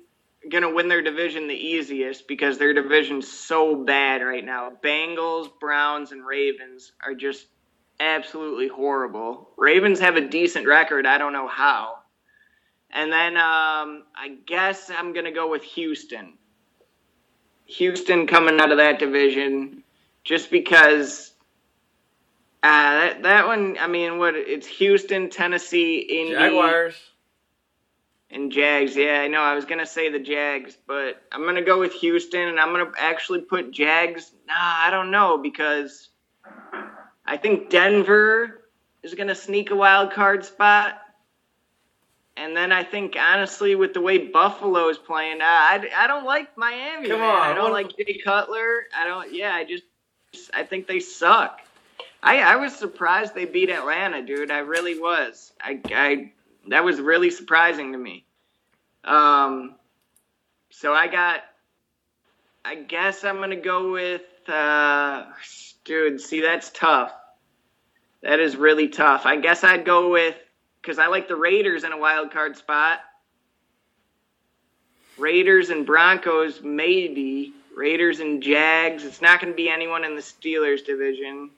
gonna 0.50 0.74
win 0.74 0.88
their 0.88 1.02
division 1.02 1.48
the 1.48 1.54
easiest 1.54 2.28
because 2.28 2.58
their 2.58 2.74
division's 2.74 3.32
so 3.32 3.76
bad 3.76 4.22
right 4.22 4.44
now. 4.44 4.72
Bengals, 4.84 5.50
Browns, 5.60 6.12
and 6.12 6.26
Ravens 6.26 6.92
are 7.04 7.14
just 7.14 7.48
absolutely 8.00 8.68
horrible. 8.68 9.50
Ravens 9.58 10.00
have 10.00 10.16
a 10.16 10.28
decent 10.28 10.68
record. 10.68 11.06
I 11.06 11.18
don't 11.18 11.34
know 11.34 11.48
how. 11.48 11.96
And 12.92 13.12
then 13.12 13.38
um, 13.38 14.04
I 14.16 14.38
guess 14.46 14.90
I'm 14.90 15.14
gonna 15.14 15.32
go 15.32 15.50
with 15.50 15.64
Houston. 15.64 16.34
Houston 17.66 18.26
coming 18.26 18.60
out 18.60 18.72
of 18.72 18.78
that 18.78 19.00
division, 19.00 19.84
just 20.24 20.50
because. 20.50 21.34
Uh, 22.62 22.68
that 22.94 23.24
that 23.24 23.48
one. 23.48 23.78
I 23.80 23.88
mean, 23.88 24.18
what? 24.18 24.36
It's 24.36 24.68
Houston, 24.68 25.30
Tennessee, 25.30 26.00
Indy, 26.00 26.34
Jaguars. 26.34 26.96
And 28.32 28.52
Jags. 28.52 28.96
Yeah, 28.96 29.22
I 29.22 29.28
know. 29.28 29.42
I 29.42 29.56
was 29.56 29.66
gonna 29.66 29.86
say 29.86 30.10
the 30.10 30.20
Jags, 30.20 30.78
but 30.88 31.22
I'm 31.32 31.44
gonna 31.46 31.62
go 31.62 31.80
with 31.80 31.94
Houston, 31.94 32.48
and 32.48 32.60
I'm 32.60 32.72
gonna 32.72 32.92
actually 32.98 33.42
put 33.42 33.72
Jags. 33.72 34.32
Nah, 34.48 34.54
I 34.56 34.90
don't 34.92 35.12
know 35.12 35.38
because 35.38 36.10
I 37.26 37.38
think 37.38 37.70
Denver 37.70 38.66
is 39.04 39.14
gonna 39.16 39.36
sneak 39.36 39.72
a 39.72 39.76
wild 39.76 40.12
card 40.12 40.46
spot. 40.46 41.00
And 42.38 42.56
then 42.56 42.72
I 42.72 42.86
think, 42.86 43.18
honestly, 43.20 43.76
with 43.76 43.94
the 43.94 44.00
way 44.00 44.18
Buffalo 44.18 44.88
is 44.88 44.98
playing, 44.98 45.42
uh, 45.42 45.46
I, 45.46 45.90
I 45.94 46.08
don't 46.08 46.24
like 46.24 46.58
Miami. 46.58 47.10
Come 47.10 47.20
man. 47.20 47.30
on, 47.30 47.42
I 47.42 47.54
don't 47.54 47.74
like 47.74 47.98
Jay 47.98 48.22
Cutler. 48.24 48.84
I 48.98 49.06
don't. 49.06 49.34
Yeah, 49.34 49.54
I 49.54 49.66
just 49.66 49.84
I 50.54 50.64
think 50.64 50.88
they 50.88 51.00
suck. 51.02 51.60
I 52.24 52.40
I 52.40 52.56
was 52.56 52.74
surprised 52.76 53.36
they 53.36 53.46
beat 53.46 53.70
Atlanta, 53.70 54.22
dude. 54.26 54.52
I 54.52 54.60
really 54.60 55.00
was. 55.00 55.52
I 55.60 55.82
I 55.94 56.32
that 56.68 56.84
was 56.84 57.00
really 57.00 57.30
surprising 57.32 57.94
to 57.94 57.98
me. 57.98 58.26
Um, 59.04 59.76
so 60.70 60.94
I 60.94 61.08
got. 61.08 61.42
I 62.66 62.76
guess 62.76 63.24
I'm 63.24 63.38
gonna 63.38 63.56
go 63.56 63.94
with. 63.94 64.22
Uh, 64.48 65.26
dude, 65.86 66.22
see 66.22 66.42
that's 66.42 66.70
tough. 66.72 67.14
That 68.22 68.40
is 68.40 68.56
really 68.56 68.90
tough. 68.90 69.26
I 69.26 69.38
guess 69.38 69.64
I'd 69.64 69.86
go 69.86 70.12
with 70.12 70.36
because 70.82 71.00
I 71.00 71.08
like 71.08 71.28
the 71.28 71.36
Raiders 71.36 71.84
in 71.84 71.92
a 71.92 71.98
wild 71.98 72.32
card 72.32 72.58
spot. 72.58 73.00
Raiders 75.18 75.70
and 75.70 75.86
Broncos, 75.86 76.62
maybe. 76.62 77.54
Raiders 77.76 78.20
and 78.20 78.42
Jags. 78.42 79.06
It's 79.06 79.22
not 79.22 79.40
going 79.40 79.54
to 79.54 79.56
be 79.56 79.70
anyone 79.70 80.04
in 80.04 80.16
the 80.16 80.22
Steelers 80.22 80.86
division. 80.86 81.50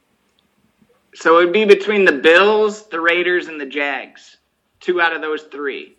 So 1.16 1.40
it 1.40 1.46
would 1.46 1.54
be 1.54 1.66
between 1.66 2.06
the 2.06 2.12
Bills, 2.12 2.88
the 2.88 3.00
Raiders, 3.00 3.48
and 3.48 3.60
the 3.60 3.66
Jags. 3.66 4.38
Two 4.82 5.00
out 5.00 5.16
of 5.16 5.22
those 5.22 5.44
three. 5.44 5.96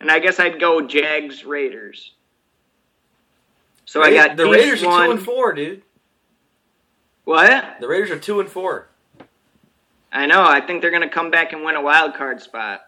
And 0.00 0.10
I 0.10 0.18
guess 0.18 0.38
I'd 0.40 0.60
go 0.60 0.80
Jags 0.80 1.44
Raiders. 1.44 2.12
So 3.84 4.02
I 4.02 4.12
got 4.12 4.36
the 4.36 4.46
Raiders 4.48 4.82
are 4.82 5.04
two 5.06 5.10
and 5.12 5.22
four, 5.22 5.52
dude. 5.52 5.82
What? 7.24 7.76
The 7.80 7.88
Raiders 7.88 8.10
are 8.10 8.18
two 8.18 8.40
and 8.40 8.48
four. 8.48 8.88
I 10.12 10.26
know. 10.26 10.42
I 10.42 10.60
think 10.60 10.80
they're 10.82 10.90
going 10.90 11.02
to 11.02 11.08
come 11.08 11.30
back 11.30 11.52
and 11.52 11.64
win 11.64 11.74
a 11.76 11.82
wild 11.82 12.14
card 12.14 12.40
spot. 12.40 12.82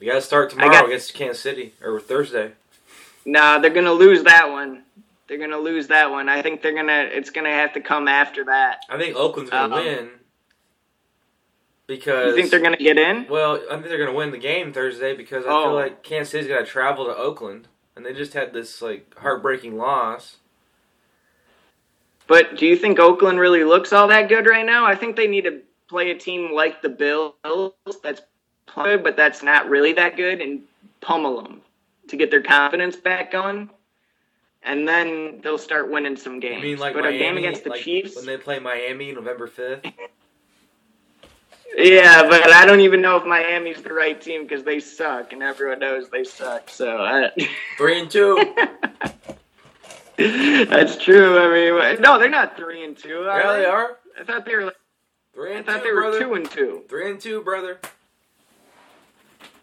You 0.00 0.08
got 0.08 0.14
to 0.16 0.22
start 0.22 0.50
tomorrow 0.50 0.70
got- 0.70 0.86
against 0.86 1.14
Kansas 1.14 1.40
City 1.42 1.72
or 1.82 2.00
Thursday. 2.00 2.52
Nah, 3.28 3.58
they're 3.58 3.70
gonna 3.72 3.92
lose 3.92 4.22
that 4.22 4.50
one. 4.50 4.84
They're 5.26 5.38
gonna 5.38 5.58
lose 5.58 5.88
that 5.88 6.12
one. 6.12 6.28
I 6.28 6.42
think 6.42 6.62
they're 6.62 6.76
gonna. 6.76 7.08
It's 7.10 7.30
gonna 7.30 7.50
have 7.50 7.72
to 7.72 7.80
come 7.80 8.06
after 8.06 8.44
that. 8.44 8.82
I 8.88 8.96
think 8.98 9.16
Oakland's 9.16 9.50
gonna 9.50 9.74
Um, 9.74 9.84
win 9.84 10.10
because 11.86 12.26
You 12.28 12.34
think 12.36 12.50
they're 12.50 12.60
gonna 12.60 12.76
get 12.76 12.98
in? 12.98 13.26
well, 13.28 13.60
I 13.70 13.74
think 13.76 13.88
they're 13.88 13.98
gonna 13.98 14.16
win 14.16 14.30
the 14.30 14.38
game 14.38 14.72
Thursday 14.72 15.14
because 15.14 15.46
I 15.46 15.50
Oh. 15.50 15.64
feel 15.64 15.74
like 15.74 16.02
Kansas 16.02 16.30
City's 16.32 16.48
got 16.48 16.60
to 16.60 16.66
travel 16.66 17.06
to 17.06 17.16
Oakland 17.16 17.68
and 17.94 18.04
they 18.04 18.12
just 18.12 18.34
had 18.34 18.52
this 18.52 18.82
like 18.82 19.16
heartbreaking 19.18 19.76
loss. 19.76 20.36
But 22.26 22.56
do 22.56 22.66
you 22.66 22.76
think 22.76 22.98
Oakland 22.98 23.38
really 23.38 23.62
looks 23.64 23.92
all 23.92 24.08
that 24.08 24.28
good 24.28 24.46
right 24.46 24.66
now? 24.66 24.84
I 24.84 24.94
think 24.96 25.14
they 25.16 25.28
need 25.28 25.44
to 25.44 25.60
play 25.88 26.10
a 26.10 26.18
team 26.18 26.52
like 26.52 26.82
the 26.82 26.88
Bills 26.88 27.34
that's 28.02 28.22
good, 28.74 29.04
but 29.04 29.16
that's 29.16 29.42
not 29.44 29.68
really 29.68 29.92
that 29.92 30.16
good, 30.16 30.40
and 30.40 30.62
pummel 31.00 31.40
them 31.40 31.60
to 32.08 32.16
get 32.16 32.30
their 32.30 32.42
confidence 32.42 32.96
back 32.96 33.30
going. 33.30 33.70
And 34.64 34.88
then 34.88 35.40
they'll 35.42 35.56
start 35.58 35.88
winning 35.88 36.16
some 36.16 36.40
games. 36.40 36.58
I 36.58 36.62
mean, 36.62 36.78
like 36.78 36.94
but 36.94 37.02
Miami 37.04 37.16
a 37.16 37.18
game 37.20 37.36
against 37.38 37.62
the 37.62 37.70
like, 37.70 37.82
Chiefs, 37.82 38.16
when 38.16 38.26
they 38.26 38.36
play 38.36 38.58
Miami 38.58 39.12
November 39.12 39.46
fifth. 39.46 39.86
yeah, 41.76 42.22
but 42.28 42.50
I 42.52 42.64
don't 42.64 42.80
even 42.80 43.00
know 43.00 43.16
if 43.16 43.24
Miami's 43.24 43.82
the 43.82 43.92
right 43.92 44.20
team 44.20 44.42
because 44.44 44.64
they 44.64 44.80
suck, 44.80 45.32
and 45.32 45.42
everyone 45.42 45.78
knows 45.80 46.08
they 46.10 46.24
suck. 46.24 46.70
So 46.70 46.98
I, 46.98 47.30
Three 47.78 48.00
and 48.00 48.10
two. 48.10 48.54
That's 50.16 50.96
true. 50.96 51.38
I 51.38 51.92
mean, 51.92 52.00
no, 52.00 52.18
they're 52.18 52.30
not 52.30 52.56
three 52.56 52.84
and 52.84 52.96
two. 52.96 53.24
Yeah, 53.26 53.52
they 53.52 53.66
are. 53.66 53.98
I 54.18 54.24
thought 54.24 54.46
they 54.46 54.54
were. 54.56 54.72
Three 55.34 55.52
I 55.52 55.56
and 55.56 55.66
thought 55.66 55.82
two, 55.82 55.88
they 55.88 55.92
were 55.92 56.00
brother. 56.02 56.18
two 56.20 56.34
and 56.34 56.50
two. 56.50 56.82
Three 56.88 57.10
and 57.10 57.20
two, 57.20 57.42
brother. 57.42 57.78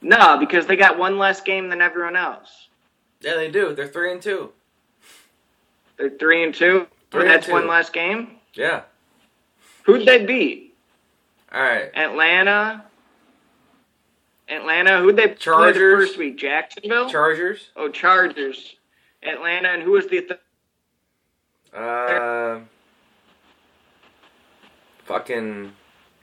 No, 0.02 0.38
because 0.38 0.68
they 0.68 0.76
got 0.76 0.98
one 1.00 1.18
less 1.18 1.42
game 1.42 1.70
than 1.70 1.82
everyone 1.82 2.16
else. 2.16 2.68
Yeah, 3.22 3.36
they 3.36 3.50
do. 3.50 3.74
They're 3.74 3.88
three 3.88 4.12
and 4.12 4.22
two. 4.22 4.52
They're 5.98 6.10
three 6.12 6.44
and 6.44 6.54
two. 6.54 6.88
Three 7.10 7.22
and 7.22 7.32
that's 7.32 7.48
two. 7.48 7.54
one 7.54 7.68
less 7.68 7.90
game. 7.90 8.36
Yeah. 8.54 8.82
Who'd 9.84 10.06
they 10.06 10.26
beat? 10.26 10.73
All 11.54 11.62
right. 11.62 11.92
Atlanta. 11.96 12.84
Atlanta. 14.50 15.00
Who'd 15.02 15.16
they 15.16 15.28
play 15.28 15.34
the 15.34 15.40
Chargers. 15.40 16.08
first 16.08 16.18
week? 16.18 16.38
Jacksonville. 16.38 17.10
Chargers. 17.10 17.70
oh, 17.76 17.90
Chargers. 17.90 18.76
Atlanta, 19.22 19.70
and 19.70 19.84
who 19.84 19.92
was 19.92 20.06
the? 20.08 20.22
Th- 20.22 20.40
Uh, 21.74 22.60
fucking. 25.06 25.72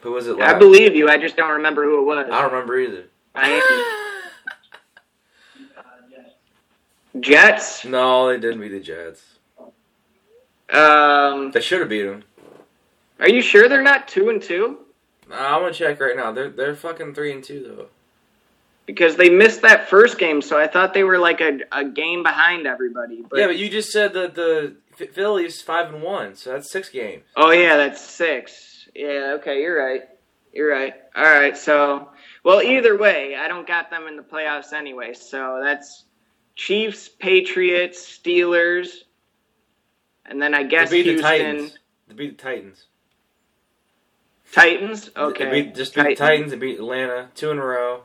Who 0.01 0.13
was 0.13 0.27
it? 0.27 0.39
I 0.41 0.59
believe 0.59 0.95
you. 0.95 1.09
I 1.09 1.19
just 1.19 1.37
don't 1.37 1.51
remember 1.53 1.85
who 1.85 2.01
it 2.01 2.05
was. 2.05 2.27
I 2.31 2.43
don't 2.43 2.53
remember 2.53 2.79
either. 2.79 3.05
Miami. 3.35 3.61
Jets. 7.21 7.85
No, 7.85 8.29
they 8.29 8.39
didn't 8.39 8.61
beat 8.61 8.69
the 8.69 8.81
Jets. 8.81 9.23
Um, 10.73 11.51
They 11.51 11.61
should 11.61 11.81
have 11.81 11.89
beat 11.89 12.05
them. 12.05 12.23
are 13.19 13.29
you 13.29 13.43
sure 13.43 13.69
they're 13.69 13.83
not 13.83 14.07
two 14.07 14.29
and 14.29 14.41
two? 14.41 14.79
I'm 15.33 15.63
gonna 15.63 15.73
check 15.73 16.01
right 16.01 16.17
now. 16.17 16.33
They're 16.33 16.51
they're 16.51 16.75
fucking 16.75 17.15
three 17.15 17.33
and 17.33 17.43
two 17.43 17.63
though. 17.63 17.87
Because 18.87 19.17
they 19.17 19.31
missed 19.31 19.63
that 19.63 19.89
first 19.89 20.19
game, 20.19 20.43
so 20.43 20.59
I 20.59 20.67
thought 20.67 20.95
they 20.95 21.05
were 21.05 21.19
like 21.19 21.41
a, 21.41 21.61
a 21.71 21.85
game 21.85 22.25
behind 22.25 22.67
everybody. 22.67 23.23
But, 23.29 23.39
yeah, 23.39 23.47
but 23.47 23.57
you 23.57 23.69
just 23.69 23.93
said 23.93 24.15
that 24.15 24.35
the 24.35 24.75
Phillies 24.97 25.63
five 25.63 25.93
and 25.95 26.03
one, 26.03 26.35
so 26.35 26.51
that's 26.51 26.71
six 26.71 26.89
games. 26.89 27.23
oh 27.37 27.51
yeah, 27.51 27.77
that's 27.77 28.01
six. 28.01 28.89
Yeah, 28.95 29.37
okay, 29.39 29.61
you're 29.63 29.79
right. 29.79 30.03
You're 30.53 30.71
right. 30.71 30.95
All 31.15 31.23
right, 31.23 31.57
so 31.57 32.09
well, 32.43 32.63
either 32.63 32.99
way, 32.99 33.37
I 33.37 33.47
don't 33.47 33.67
got 33.67 33.91
them 33.91 34.09
in 34.09 34.17
the 34.17 34.23
playoffs 34.23 34.73
anyway. 34.73 35.13
So 35.13 35.61
that's 35.63 36.05
Chiefs, 36.57 37.09
Patriots, 37.09 38.19
Steelers, 38.19 38.89
and 40.27 40.43
then 40.43 40.55
I 40.55 40.65
guess 40.65 40.91
they 40.91 41.03
beat 41.03 41.11
Houston, 41.11 41.23
the 41.23 41.39
Titans. 41.39 41.79
They 42.09 42.15
beat 42.15 42.39
the 42.39 42.43
Titans. 42.43 42.85
Titans. 44.53 45.11
They 45.15 45.21
Okay, 45.23 45.51
beat, 45.63 45.75
just 45.75 45.95
beat 45.95 46.03
the 46.05 46.15
Titans. 46.17 46.51
They 46.53 46.59
beat 46.59 46.79
Atlanta 46.79 47.29
two 47.35 47.51
in 47.51 47.59
a 47.59 47.65
row. 47.65 48.05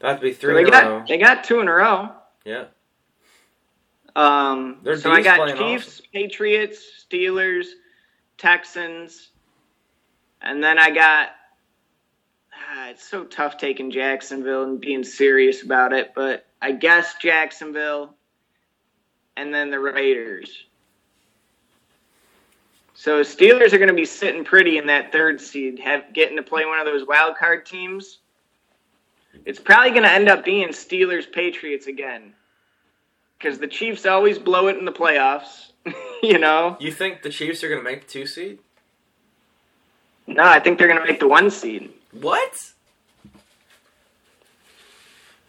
About 0.00 0.16
to 0.16 0.22
be 0.22 0.32
So 0.32 0.36
three 0.40 0.54
they 0.54 0.62
in 0.62 0.66
a 0.66 0.70
got 0.70 0.84
row. 0.84 1.04
they 1.08 1.18
got 1.18 1.44
two 1.44 1.60
in 1.60 1.68
a 1.68 1.72
row. 1.72 2.10
Yeah. 2.44 2.64
Um, 4.16 4.80
Their 4.82 4.96
so 4.96 5.10
I 5.12 5.22
got 5.22 5.40
Chiefs, 5.56 6.02
Patriots, 6.12 7.06
Steelers, 7.10 7.66
Texans, 8.38 9.30
and 10.42 10.62
then 10.62 10.78
I 10.78 10.90
got. 10.90 11.30
Ah, 12.72 12.90
it's 12.90 13.08
so 13.08 13.24
tough 13.24 13.58
taking 13.58 13.90
Jacksonville 13.90 14.64
and 14.64 14.80
being 14.80 15.04
serious 15.04 15.62
about 15.62 15.92
it, 15.92 16.12
but 16.14 16.46
I 16.62 16.72
guess 16.72 17.14
Jacksonville, 17.16 18.14
and 19.36 19.54
then 19.54 19.70
the 19.70 19.80
Raiders. 19.80 20.64
So 23.00 23.22
Steelers 23.22 23.72
are 23.72 23.78
going 23.78 23.88
to 23.88 23.94
be 23.94 24.04
sitting 24.04 24.44
pretty 24.44 24.76
in 24.76 24.88
that 24.88 25.10
third 25.10 25.40
seed, 25.40 25.78
have 25.78 26.12
getting 26.12 26.36
to 26.36 26.42
play 26.42 26.66
one 26.66 26.78
of 26.78 26.84
those 26.84 27.06
wild 27.06 27.34
card 27.34 27.64
teams. 27.64 28.18
It's 29.46 29.58
probably 29.58 29.92
going 29.92 30.02
to 30.02 30.12
end 30.12 30.28
up 30.28 30.44
being 30.44 30.68
Steelers 30.68 31.24
Patriots 31.32 31.86
again 31.86 32.34
because 33.38 33.58
the 33.58 33.68
Chiefs 33.68 34.04
always 34.04 34.38
blow 34.38 34.68
it 34.68 34.76
in 34.76 34.84
the 34.84 34.92
playoffs. 34.92 35.70
you 36.22 36.38
know, 36.38 36.76
You 36.78 36.92
think 36.92 37.22
the 37.22 37.30
Chiefs 37.30 37.64
are 37.64 37.70
gonna 37.70 37.80
make 37.82 38.06
the 38.06 38.12
two 38.12 38.26
seed? 38.26 38.58
no, 40.26 40.42
I 40.44 40.60
think 40.60 40.78
they're 40.78 40.86
gonna 40.88 41.06
make 41.06 41.20
the 41.20 41.28
one 41.28 41.50
seed. 41.50 41.88
What? 42.12 42.52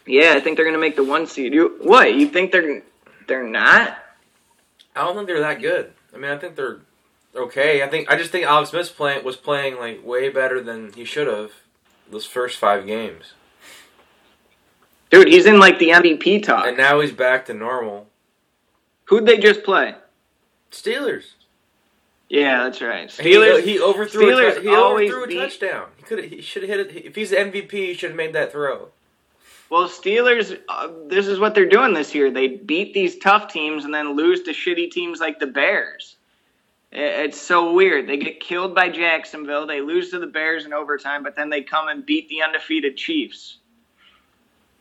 Yeah, 0.07 0.35
I 0.37 0.39
think 0.39 0.55
they're 0.55 0.63
gonna 0.63 0.77
make 0.77 0.95
the 0.95 1.03
one 1.03 1.27
seed. 1.27 1.53
You 1.53 1.79
what? 1.81 2.15
You 2.15 2.27
think 2.27 2.53
they're 2.53 2.81
they're 3.27 3.45
not? 3.45 3.97
I 4.95 5.03
don't 5.03 5.15
think 5.15 5.27
they're 5.27 5.41
that 5.41 5.61
good. 5.61 5.91
I 6.15 6.17
mean, 6.17 6.31
I 6.31 6.37
think 6.37 6.55
they're 6.55 6.79
okay. 7.35 7.83
I 7.83 7.87
think 7.87 8.09
I 8.11 8.15
just 8.17 8.31
think 8.31 8.45
Alex 8.45 8.71
Smith 8.71 8.93
playing 8.95 9.23
was 9.23 9.35
playing 9.35 9.77
like 9.77 10.05
way 10.05 10.29
better 10.29 10.61
than 10.61 10.93
he 10.93 11.05
should 11.05 11.27
have 11.27 11.51
those 12.09 12.25
first 12.25 12.57
five 12.57 12.85
games. 12.85 13.33
Dude, 15.09 15.27
he's 15.27 15.45
in 15.45 15.59
like 15.59 15.77
the 15.79 15.89
MVP 15.89 16.43
talk. 16.43 16.65
and 16.65 16.77
now 16.77 16.99
he's 17.01 17.11
back 17.11 17.45
to 17.47 17.53
normal. 17.53 18.07
Who'd 19.05 19.25
they 19.25 19.37
just 19.37 19.63
play? 19.63 19.95
Steelers. 20.71 21.25
Yeah, 22.29 22.63
that's 22.63 22.81
right. 22.81 23.09
Steelers. 23.09 23.63
He, 23.63 23.73
he 23.73 23.79
overthrew. 23.81 24.29
a, 24.29 24.33
Steelers 24.33 24.55
tou- 24.55 24.61
he 24.61 24.69
always 24.69 25.11
overthrew 25.11 25.23
a 25.25 25.27
beat- 25.27 25.39
touchdown. 25.39 25.87
He 25.97 26.03
could. 26.03 26.23
He 26.23 26.41
should 26.41 26.63
have 26.63 26.69
hit 26.69 26.79
it. 26.95 27.05
If 27.05 27.15
he's 27.15 27.31
the 27.31 27.35
MVP, 27.35 27.71
he 27.71 27.93
should 27.93 28.11
have 28.11 28.17
made 28.17 28.31
that 28.33 28.53
throw. 28.53 28.87
Well, 29.69 29.89
Steelers. 29.89 30.57
Uh, 30.69 30.87
this 31.07 31.27
is 31.27 31.39
what 31.39 31.55
they're 31.55 31.67
doing 31.67 31.93
this 31.93 32.15
year. 32.15 32.31
They 32.31 32.47
beat 32.47 32.93
these 32.93 33.17
tough 33.17 33.51
teams 33.51 33.83
and 33.83 33.93
then 33.93 34.15
lose 34.15 34.43
to 34.43 34.51
shitty 34.51 34.91
teams 34.91 35.19
like 35.19 35.39
the 35.39 35.47
Bears. 35.47 36.15
It's 36.91 37.39
so 37.39 37.73
weird. 37.73 38.07
They 38.07 38.17
get 38.17 38.41
killed 38.41 38.75
by 38.75 38.89
Jacksonville. 38.89 39.65
They 39.65 39.79
lose 39.79 40.11
to 40.11 40.19
the 40.19 40.27
Bears 40.27 40.65
in 40.65 40.73
overtime, 40.73 41.23
but 41.23 41.35
then 41.35 41.49
they 41.49 41.61
come 41.61 41.87
and 41.87 42.05
beat 42.05 42.27
the 42.27 42.41
undefeated 42.41 42.97
Chiefs. 42.97 43.59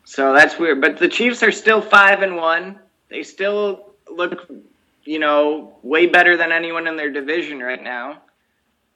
So 0.05 0.33
that's 0.33 0.59
weird. 0.59 0.81
But 0.81 0.99
the 0.99 1.09
Chiefs 1.09 1.43
are 1.45 1.53
still 1.53 1.81
five 1.81 2.23
and 2.23 2.37
one. 2.37 2.81
They 3.11 3.23
still 3.23 3.95
look, 4.11 4.51
you 5.05 5.21
know, 5.21 5.79
way 5.83 6.07
better 6.07 6.37
than 6.37 6.51
anyone 6.51 6.89
in 6.89 6.97
their 6.97 7.11
division 7.11 7.61
right 7.61 7.83
now. 7.83 8.23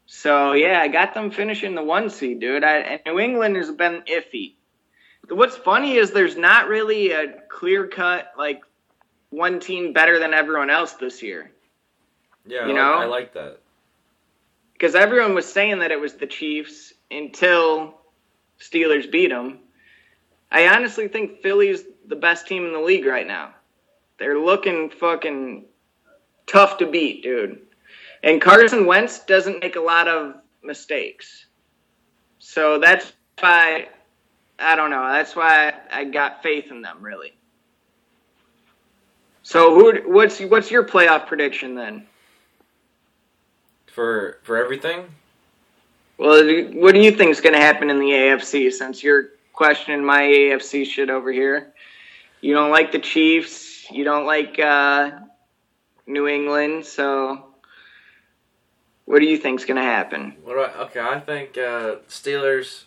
So 0.07 0.53
yeah, 0.53 0.81
I 0.81 0.88
got 0.88 1.14
them 1.14 1.31
finishing 1.31 1.74
the 1.74 1.83
one 1.85 2.11
seed, 2.11 2.40
dude. 2.40 2.64
I, 2.64 2.79
and 2.79 3.00
New 3.07 3.20
England 3.20 3.57
has 3.57 3.70
been 3.70 4.03
iffy. 4.03 4.55
What's 5.29 5.57
funny 5.57 5.96
is 5.96 6.11
there's 6.11 6.37
not 6.37 6.68
really 6.68 7.12
a 7.12 7.40
clear 7.48 7.87
cut 7.87 8.33
like 8.37 8.62
one 9.31 9.61
team 9.61 9.92
better 9.92 10.18
than 10.18 10.35
everyone 10.35 10.68
else 10.68 10.94
this 10.94 11.22
year. 11.22 11.53
Yeah, 12.46 12.66
You 12.66 12.72
I, 12.72 12.76
know? 12.76 12.92
like, 12.96 13.00
I 13.00 13.07
like 13.07 13.35
that. 13.35 13.59
because 14.74 14.94
everyone 14.94 15.35
was 15.35 15.50
saying 15.50 15.78
that 15.80 15.90
it 15.90 16.00
was 16.00 16.14
the 16.14 16.26
Chiefs 16.26 16.92
until 17.11 17.94
Steelers 18.61 19.11
beat 19.11 19.28
them. 19.30 19.59
I 20.50 20.68
honestly 20.68 21.09
think 21.09 21.40
Philly's 21.42 21.85
the 22.07 22.16
best 22.16 22.46
team 22.46 22.64
in 22.66 22.72
the 22.72 22.80
league 22.80 23.07
right 23.07 23.26
now. 23.26 23.54
They're 24.18 24.38
looking 24.38 24.90
fucking 24.90 25.64
tough 26.46 26.78
to 26.78 26.87
beat, 26.87 27.22
dude. 27.22 27.61
And 28.22 28.40
Carson 28.40 28.87
Wentz 28.87 29.20
doesn't 29.24 29.61
make 29.61 29.76
a 29.76 29.80
lot 29.80 30.07
of 30.07 30.37
mistakes. 30.62 31.46
So 32.38 32.78
that's 32.78 33.12
why 33.40 33.88
I 34.59 34.76
don't 34.76 34.90
know. 34.90 35.09
That's 35.09 35.35
why 35.35 35.74
I 35.92 36.04
got 36.04 36.42
faith 36.42 36.70
in 36.70 36.83
them, 36.83 36.98
really. 37.02 37.33
So 39.42 39.74
who? 39.74 40.11
What's 40.12 40.40
what's 40.40 40.70
your 40.70 40.85
playoff 40.85 41.26
prediction 41.26 41.74
then? 41.74 42.07
For 43.94 44.38
for 44.42 44.57
everything. 44.57 45.07
Well, 46.18 46.44
what 46.74 46.94
do 46.94 47.00
you 47.00 47.12
think 47.12 47.30
is 47.30 47.40
going 47.40 47.54
to 47.54 47.61
happen 47.61 47.90
in 47.90 47.98
the 48.00 48.11
AFC 48.11 48.72
since 48.72 49.02
you're 49.02 49.30
questioning 49.52 50.04
my 50.04 50.22
AFC 50.22 50.85
shit 50.85 51.11
over 51.11 51.30
here? 51.30 51.72
You 52.40 52.54
don't 52.54 52.70
like 52.70 52.90
the 52.90 52.98
Chiefs. 52.98 53.88
You 53.90 54.02
don't 54.02 54.26
like 54.26 54.59
uh, 54.59 55.12
New 56.09 56.26
England. 56.26 56.87
So, 56.87 57.46
what 59.04 59.20
do 59.20 59.26
you 59.26 59.37
think 59.37 59.61
is 59.61 59.66
going 59.66 59.76
to 59.76 59.83
happen? 59.83 60.35
What 60.42 60.54
do 60.54 60.61
I, 60.61 60.83
okay, 60.87 61.00
I 61.00 61.20
think 61.20 61.57
uh, 61.57 61.96
Steelers 62.09 62.85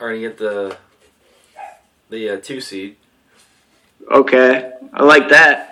are 0.00 0.10
gonna 0.10 0.20
get 0.20 0.38
the 0.38 0.76
the 2.10 2.30
uh, 2.30 2.36
two 2.38 2.60
seed. 2.60 2.96
Okay, 4.10 4.72
I 4.92 5.02
like 5.04 5.28
that. 5.28 5.68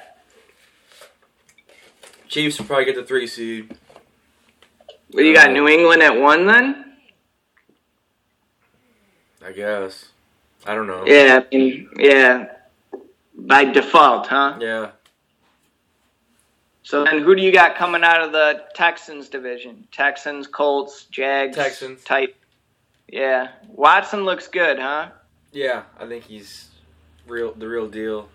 Chiefs 2.29 2.59
will 2.59 2.67
probably 2.67 2.85
get 2.85 2.95
the 2.95 3.05
three 3.05 3.27
seed. 3.27 3.77
Do 5.11 5.25
you 5.25 5.35
got? 5.35 5.53
New 5.53 5.69
England 5.69 6.03
at 6.03 6.17
one 6.17 6.47
then? 6.47 6.85
I 9.45 9.53
guess. 9.53 10.11
I 10.67 10.75
don't 10.75 10.87
know. 10.87 11.05
Yeah, 11.07 11.43
I 11.51 11.57
mean, 11.57 11.89
yeah. 11.99 12.47
By 13.37 13.65
default, 13.65 14.27
huh? 14.27 14.59
Yeah. 14.61 14.91
So 16.83 17.05
then, 17.05 17.21
who 17.23 17.35
do 17.35 17.43
you 17.43 17.53
got 17.53 17.77
coming 17.77 18.03
out 18.05 18.21
of 18.23 18.33
the 18.33 18.65
Texans 18.75 19.29
division? 19.29 19.87
Texans, 19.93 20.47
Colts, 20.47 21.05
Jags, 21.05 21.57
Texans. 21.57 22.03
Type. 22.05 22.37
Yeah, 23.09 23.49
Watson 23.69 24.25
looks 24.25 24.47
good, 24.49 24.79
huh? 24.79 25.09
Yeah, 25.53 25.83
I 25.99 26.07
think 26.07 26.25
he's 26.25 26.69
real, 27.27 27.53
the 27.55 27.67
real 27.69 27.89
deal. 27.89 28.29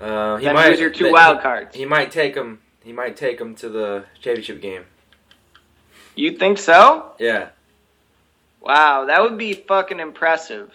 Uh, 0.00 0.36
he 0.36 0.46
Then 0.46 0.54
might. 0.54 0.70
who's 0.70 0.80
your 0.80 0.90
two 0.90 1.06
he- 1.06 1.12
wild 1.12 1.40
cards? 1.40 1.74
He 1.76 1.84
might 1.84 2.10
take 2.10 2.34
him. 2.34 2.60
He 2.84 2.92
might 2.92 3.16
take 3.16 3.40
him 3.40 3.54
to 3.56 3.68
the 3.68 4.04
championship 4.20 4.60
game. 4.60 4.84
You 6.14 6.36
think 6.36 6.58
so? 6.58 7.12
Yeah. 7.18 7.48
Wow, 8.60 9.06
that 9.06 9.20
would 9.22 9.36
be 9.36 9.54
fucking 9.54 10.00
impressive. 10.00 10.70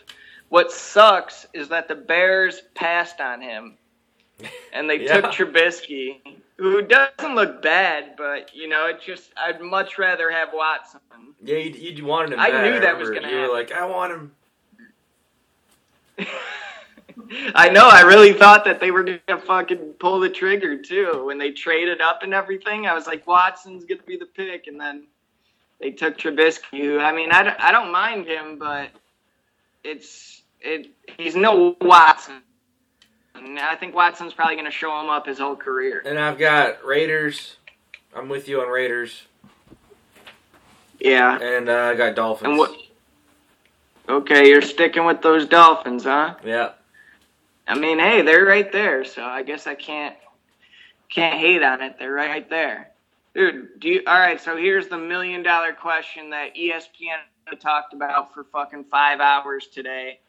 What 0.50 0.72
sucks 0.72 1.46
is 1.54 1.70
that 1.70 1.88
the 1.88 1.96
Bears 1.96 2.62
passed 2.76 3.22
on 3.22 3.42
him, 3.42 3.78
and 4.74 4.90
they 4.90 5.04
Yeah. 5.06 5.22
took 5.22 5.32
Trubisky, 5.32 6.20
who 6.58 6.82
doesn't 6.82 7.36
look 7.36 7.62
bad, 7.62 8.16
but 8.18 8.54
you 8.56 8.68
know, 8.68 8.88
it 8.88 9.00
just 9.06 9.32
I'd 9.38 9.62
much 9.62 9.98
rather 9.98 10.30
have 10.32 10.50
Watson. 10.54 11.00
Yeah, 11.42 11.58
you, 11.58 11.92
you 11.92 12.06
wanted 12.06 12.34
him. 12.34 12.40
I 12.40 12.50
bad, 12.52 12.64
knew 12.74 12.80
that 12.82 12.98
was 12.98 13.10
gonna 13.10 13.22
happen. 13.28 13.40
You 13.40 13.48
were 13.48 13.54
like, 13.54 13.72
I 13.72 13.86
want 13.86 14.12
him. 14.12 14.32
I 17.56 17.70
know. 17.70 17.88
I 17.88 18.02
really 18.02 18.34
thought 18.34 18.66
that 18.66 18.80
they 18.80 18.92
were 18.92 19.04
gonna 19.04 19.42
fucking 19.42 19.94
pull 20.00 20.20
the 20.20 20.30
trigger 20.30 20.78
too 20.82 21.24
when 21.26 21.38
they 21.38 21.52
traded 21.52 22.02
up 22.02 22.24
and 22.24 22.34
everything. 22.34 22.88
I 22.88 22.94
was 22.94 23.08
like, 23.08 23.26
Watson's 23.28 23.86
gonna 23.86 24.02
be 24.04 24.18
the 24.18 24.26
pick, 24.26 24.68
and 24.68 24.80
then 24.80 25.06
they 25.80 25.92
took 25.92 26.18
Trubisky. 26.18 26.82
Who, 26.82 27.00
I 27.00 27.12
mean, 27.12 27.32
I 27.32 27.44
don't, 27.44 27.60
I 27.62 27.72
don't 27.72 27.92
mind 27.92 28.26
him, 28.26 28.58
but 28.58 28.90
it's 29.84 30.42
it. 30.62 30.88
He's 31.18 31.36
no 31.36 31.76
Watson. 31.82 32.42
And 33.36 33.60
I 33.60 33.76
think 33.76 33.94
Watson's 33.96 34.34
probably 34.34 34.56
gonna 34.56 34.72
show 34.72 35.00
him 35.00 35.10
up 35.10 35.28
his 35.28 35.38
whole 35.40 35.56
career. 35.56 36.02
And 36.06 36.18
I've 36.18 36.38
got 36.40 36.84
Raiders. 36.84 37.58
I'm 38.16 38.28
with 38.28 38.48
you 38.50 38.60
on 38.62 38.70
Raiders, 38.70 39.22
Yeah. 41.00 41.38
and 41.40 41.70
uh, 41.70 41.74
I 41.92 41.96
got 41.96 42.16
Dolphins. 42.16 42.50
And 42.50 42.58
what? 42.58 42.76
Okay, 44.10 44.50
you're 44.50 44.64
sticking 44.64 45.06
with 45.06 45.22
those 45.22 45.46
Dolphins, 45.48 46.06
huh? 46.06 46.34
Yeah. 46.44 46.72
I 47.70 47.76
mean, 47.78 48.00
hey, 48.00 48.24
they're 48.24 48.46
right 48.46 48.70
there, 48.72 49.06
so 49.06 49.24
I 49.24 49.44
guess 49.44 49.68
I 49.68 49.76
can't 49.76 50.16
can't 51.08 51.40
hate 51.40 51.62
on 51.64 51.82
it. 51.82 51.98
They're 52.00 52.12
right 52.12 52.50
there, 52.50 52.90
dude. 53.36 53.80
Do 53.80 53.90
you? 53.90 54.02
All 54.08 54.20
right, 54.20 54.42
so 54.42 54.58
here's 54.58 54.88
the 54.88 54.98
million 54.98 55.44
dollar 55.44 55.72
question 55.74 56.32
that 56.32 56.56
ESPN 56.56 57.20
talked 57.60 57.94
about 57.94 58.34
for 58.34 58.44
fucking 58.46 58.86
five 58.86 59.20
hours 59.20 59.68
today. 59.68 60.20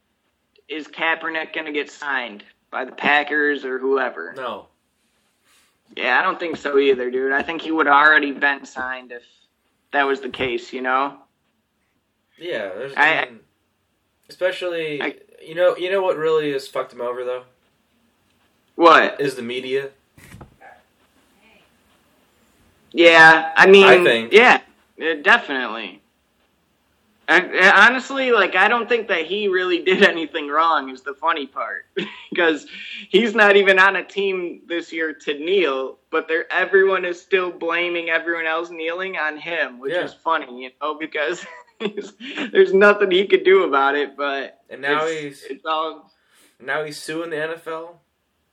Is 0.69 0.87
Kaepernick 0.87 1.55
gonna 1.55 1.73
get 1.73 1.91
signed 1.91 2.45
by 2.71 2.85
the 2.85 2.93
Packers 2.93 3.65
or 3.65 3.79
whoever? 3.79 4.35
No. 4.37 4.67
Yeah, 5.97 6.19
I 6.21 6.23
don't 6.23 6.39
think 6.39 6.57
so 6.59 6.79
either, 6.79 7.11
dude. 7.11 7.33
I 7.33 7.43
think 7.43 7.63
he 7.63 7.73
would 7.73 7.87
have 7.87 7.95
already 7.97 8.33
been 8.33 8.65
signed 8.67 9.13
if 9.13 9.25
that 9.93 10.07
was 10.07 10.21
the 10.21 10.29
case. 10.29 10.73
You 10.75 10.83
know? 10.83 11.19
Yeah. 12.39 12.69
There's. 12.69 12.95
I- 12.97 13.23
I 13.23 13.25
mean, 13.31 13.41
especially, 14.29 15.03
I- 15.03 15.17
you 15.41 15.55
know, 15.55 15.77
you 15.77 15.91
know 15.91 16.03
what 16.03 16.17
really 16.17 16.53
has 16.53 16.69
fucked 16.69 16.93
him 16.93 17.01
over 17.01 17.25
though 17.25 17.45
What? 18.77 19.21
is 19.21 19.35
the 19.35 19.43
media. 19.43 19.91
Yeah, 22.93 23.53
I 23.57 23.67
mean, 23.67 23.85
I 23.87 24.03
think. 24.05 24.33
yeah, 24.33 24.61
definitely. 25.23 26.03
Honestly, 27.29 28.33
like, 28.33 28.57
I 28.57 28.67
don't 28.67 28.89
think 28.89 29.07
that 29.07 29.25
he 29.27 29.47
really 29.47 29.85
did 29.85 30.03
anything 30.03 30.49
wrong. 30.49 30.91
Is 30.91 31.03
the 31.03 31.15
funny 31.15 31.47
part 31.47 31.85
because 32.31 32.67
he's 33.09 33.37
not 33.37 33.55
even 33.55 33.79
on 33.79 33.95
a 33.97 34.05
team 34.05 34.63
this 34.67 34.93
year 34.93 35.13
to 35.13 35.39
kneel, 35.39 35.99
but 36.11 36.27
they're 36.27 36.53
everyone 36.53 37.05
is 37.05 37.21
still 37.23 37.53
blaming 37.53 38.11
everyone 38.11 38.47
else 38.47 38.71
kneeling 38.71 39.17
on 39.17 39.37
him, 39.37 39.79
which 39.79 39.93
Yeah. 39.93 40.05
is 40.07 40.15
funny, 40.15 40.63
you 40.65 40.71
know, 40.83 40.95
because 40.95 41.47
there's 42.53 42.75
nothing 42.75 43.11
he 43.11 43.27
could 43.27 43.45
do 43.45 43.65
about 43.65 43.95
it. 43.95 44.17
But 44.17 44.61
And 44.69 44.83
now 44.83 45.07
it's, 45.07 45.21
he's 45.41 45.43
it's 45.45 45.65
all 45.67 46.13
now 46.61 46.85
he's 46.85 46.99
suing 46.99 47.31
the 47.31 47.37
NFL. 47.37 47.97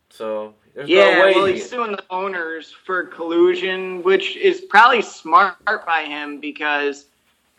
So 0.10 0.54
there's 0.74 0.90
Yeah, 0.90 1.20
no 1.20 1.26
way. 1.26 1.34
well, 1.36 1.46
he- 1.46 1.54
he's 1.54 1.70
suing 1.70 1.92
the 1.92 2.04
owners 2.10 2.72
for 2.86 3.06
collusion, 3.06 4.04
which 4.04 4.36
is 4.38 4.62
probably 4.62 5.02
smart 5.02 5.58
by 5.86 6.04
him 6.06 6.40
because 6.40 7.08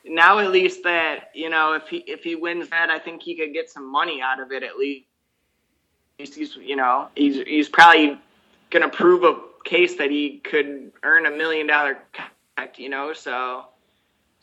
now 0.04 0.38
at 0.38 0.50
least 0.50 0.83
that 0.85 1.31
you 1.35 1.50
know 1.50 1.74
if 1.74 1.88
he 1.88 1.98
if 1.98 2.22
he 2.24 2.35
wins 2.35 2.68
that, 2.70 2.90
I 2.90 2.98
think 2.98 3.22
he 3.22 3.37
could 3.37 3.52
get 3.52 3.70
some 3.70 3.90
money 3.90 4.22
out 4.22 4.40
of 4.40 4.52
it 4.52 4.62
at 4.62 4.78
least. 4.78 5.04
He's 6.18 6.57
you 6.57 6.76
know 6.76 7.09
he's 7.14 7.37
he's 7.46 7.68
probably 7.68 8.18
gonna 8.70 8.88
prove 8.88 9.24
a 9.24 9.38
case 9.64 9.96
that 9.96 10.11
he 10.11 10.38
could 10.38 10.92
earn 11.02 11.26
a 11.26 11.31
million 11.31 11.66
dollar 11.66 11.98
contract, 12.12 12.78
you 12.78 12.88
know, 12.88 13.12
so 13.12 13.66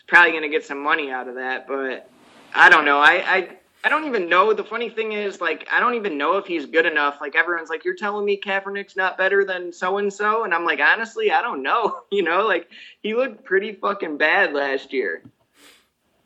probably 0.07 0.33
gonna 0.33 0.49
get 0.49 0.65
some 0.65 0.81
money 0.81 1.11
out 1.11 1.27
of 1.27 1.35
that. 1.35 1.67
But 1.67 2.09
I 2.53 2.69
don't 2.69 2.85
know. 2.85 2.99
I 2.99 3.13
I 3.25 3.49
I 3.85 3.89
don't 3.89 4.05
even 4.05 4.27
know. 4.27 4.51
The 4.51 4.63
funny 4.63 4.89
thing 4.89 5.11
is, 5.11 5.39
like, 5.39 5.67
I 5.71 5.79
don't 5.79 5.93
even 5.93 6.17
know 6.17 6.37
if 6.37 6.47
he's 6.47 6.65
good 6.65 6.87
enough. 6.87 7.17
Like, 7.21 7.35
everyone's 7.35 7.69
like, 7.69 7.85
"You're 7.85 7.95
telling 7.95 8.25
me 8.25 8.41
Kaepernick's 8.43 8.95
not 8.95 9.15
better 9.15 9.45
than 9.45 9.71
so 9.71 9.99
and 9.99 10.11
so," 10.11 10.43
and 10.43 10.55
I'm 10.55 10.65
like, 10.65 10.79
honestly, 10.79 11.31
I 11.31 11.41
don't 11.41 11.61
know. 11.61 12.01
You 12.11 12.23
know, 12.23 12.47
like, 12.47 12.69
he 13.03 13.13
looked 13.13 13.43
pretty 13.43 13.73
fucking 13.73 14.17
bad 14.17 14.53
last 14.53 14.93
year. 14.93 15.21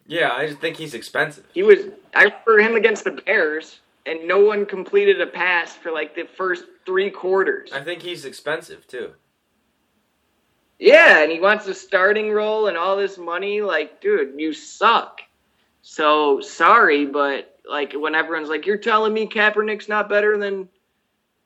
Yeah, 0.05 0.31
I 0.31 0.47
just 0.47 0.59
think 0.59 0.77
he's 0.77 0.93
expensive. 0.93 1.45
He 1.53 1.63
was. 1.63 1.79
I 2.15 2.33
remember 2.45 2.59
him 2.59 2.75
against 2.75 3.03
the 3.03 3.11
Bears, 3.11 3.79
and 4.05 4.27
no 4.27 4.39
one 4.39 4.65
completed 4.65 5.19
a 5.19 5.27
pass 5.27 5.75
for 5.75 5.91
like 5.91 6.15
the 6.15 6.23
first 6.37 6.65
three 6.85 7.11
quarters. 7.11 7.71
I 7.73 7.81
think 7.81 8.01
he's 8.01 8.25
expensive 8.25 8.87
too. 8.87 9.13
Yeah, 10.79 11.21
and 11.21 11.31
he 11.31 11.41
wants 11.41 11.67
a 11.67 11.73
starting 11.73 12.31
role 12.31 12.67
and 12.67 12.77
all 12.77 12.95
this 12.95 13.17
money. 13.17 13.61
Like, 13.61 13.99
dude, 13.99 14.39
you 14.39 14.53
suck. 14.53 15.21
So 15.81 16.39
sorry, 16.39 17.05
but 17.05 17.59
like 17.69 17.93
when 17.93 18.15
everyone's 18.15 18.49
like, 18.49 18.65
"You're 18.65 18.77
telling 18.77 19.13
me 19.13 19.27
Kaepernick's 19.27 19.89
not 19.89 20.07
better 20.09 20.37
than, 20.37 20.69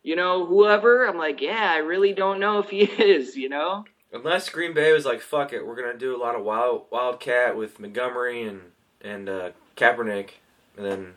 you 0.03 0.15
know, 0.15 0.45
whoever," 0.45 1.07
I'm 1.07 1.17
like, 1.17 1.41
"Yeah, 1.41 1.71
I 1.71 1.77
really 1.77 2.13
don't 2.13 2.39
know 2.39 2.59
if 2.59 2.69
he 2.69 2.81
is." 2.83 3.35
You 3.35 3.49
know. 3.49 3.85
Unless 4.11 4.49
Green 4.49 4.73
Bay 4.73 4.93
was 4.93 5.05
like, 5.05 5.21
"Fuck 5.21 5.53
it, 5.53 5.65
we're 5.65 5.75
gonna 5.75 5.97
do 5.97 6.15
a 6.15 6.21
lot 6.21 6.35
of 6.35 6.43
wild 6.43 6.85
wildcat 6.91 7.57
with 7.57 7.79
Montgomery 7.79 8.43
and 8.43 8.61
and 9.01 9.29
uh, 9.29 9.49
Kaepernick," 9.75 10.29
and 10.77 10.85
then 10.85 11.13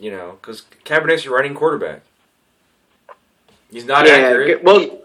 you 0.00 0.10
know, 0.10 0.38
because 0.40 0.62
Kaepernick's 0.84 1.26
a 1.26 1.30
running 1.30 1.54
quarterback. 1.54 2.02
He's 3.70 3.84
not 3.84 4.06
yeah, 4.06 4.14
accurate. 4.14 4.62
Well, 4.62 5.01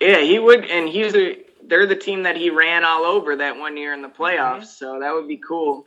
yeah, 0.00 0.20
he 0.20 0.38
would, 0.38 0.64
and 0.64 0.88
he's 0.88 1.14
a. 1.14 1.38
They're 1.62 1.86
the 1.86 1.94
team 1.96 2.24
that 2.24 2.36
he 2.36 2.50
ran 2.50 2.84
all 2.84 3.04
over 3.04 3.36
that 3.36 3.56
one 3.56 3.76
year 3.76 3.92
in 3.94 4.02
the 4.02 4.08
playoffs, 4.08 4.66
so 4.66 4.98
that 4.98 5.12
would 5.14 5.28
be 5.28 5.36
cool. 5.36 5.86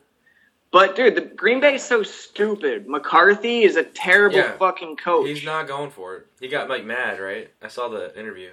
But 0.71 0.95
dude, 0.95 1.15
the 1.15 1.21
Green 1.21 1.60
Bay's 1.60 1.84
so 1.84 2.04
stupid. 2.04 2.88
McCarthy 2.88 3.63
is 3.63 3.76
a 3.76 3.84
terrible 3.84 4.38
Yeah. 4.38 4.54
fucking 4.58 4.95
coach. 4.95 5.28
He's 5.28 5.43
not 5.43 5.67
going 5.67 5.91
for 5.91 6.15
it. 6.15 6.28
He 6.39 6.47
got 6.47 6.69
like 6.69 6.86
mad, 6.86 7.19
right? 7.19 7.49
I 7.62 7.67
saw 7.67 7.89
the 7.89 8.17
interview. 8.17 8.52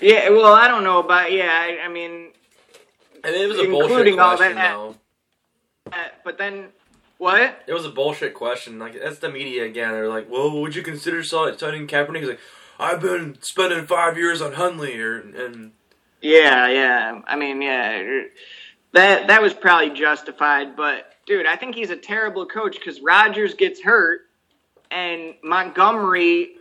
Yeah, 0.00 0.30
well, 0.30 0.52
I 0.52 0.66
don't 0.68 0.82
know 0.84 0.98
about. 0.98 1.30
Yeah, 1.32 1.48
I, 1.48 1.84
I 1.84 1.88
mean, 1.88 2.32
And 3.22 3.34
it 3.36 3.46
was 3.48 3.58
a 3.58 3.64
bullshit 3.66 3.90
Including 3.90 4.18
all 4.20 4.36
question, 4.36 4.56
that- 4.56 4.72
though. 4.74 4.94
uh, 5.92 5.96
but 6.24 6.38
then 6.38 6.66
what? 7.18 7.62
It 7.68 7.72
was 7.72 7.86
a 7.86 7.90
bullshit 7.90 8.34
question. 8.34 8.78
Like 8.80 9.00
that's 9.00 9.18
the 9.20 9.30
media 9.30 9.64
again. 9.64 9.92
They're 9.92 10.08
like, 10.08 10.28
"Well, 10.28 10.50
would 10.60 10.74
you 10.74 10.82
consider 10.82 11.22
sign- 11.22 11.56
signing 11.56 11.86
Kaepernick?" 11.86 12.18
He's 12.18 12.28
like, 12.30 12.40
"I've 12.82 13.00
been 13.00 13.38
spending 13.40 13.86
five 13.86 14.18
years 14.18 14.42
on 14.42 14.52
Hundley," 14.52 14.98
or 15.00 15.20
and 15.20 15.72
Yeah, 16.20 16.68
yeah. 16.68 17.20
I 17.26 17.36
mean, 17.36 17.62
yeah, 17.62 18.22
that 18.92 19.28
that 19.28 19.42
was 19.42 19.54
probably 19.54 19.90
justified. 19.90 20.76
But 20.76 21.14
dude, 21.26 21.46
I 21.46 21.56
think 21.56 21.74
he's 21.74 21.90
a 21.90 21.96
terrible 21.96 22.46
coach 22.46 22.78
because 22.78 23.00
Rodgers 23.00 23.54
gets 23.54 23.82
hurt, 23.82 24.22
and 24.90 25.34
Montgomery, 25.42 26.56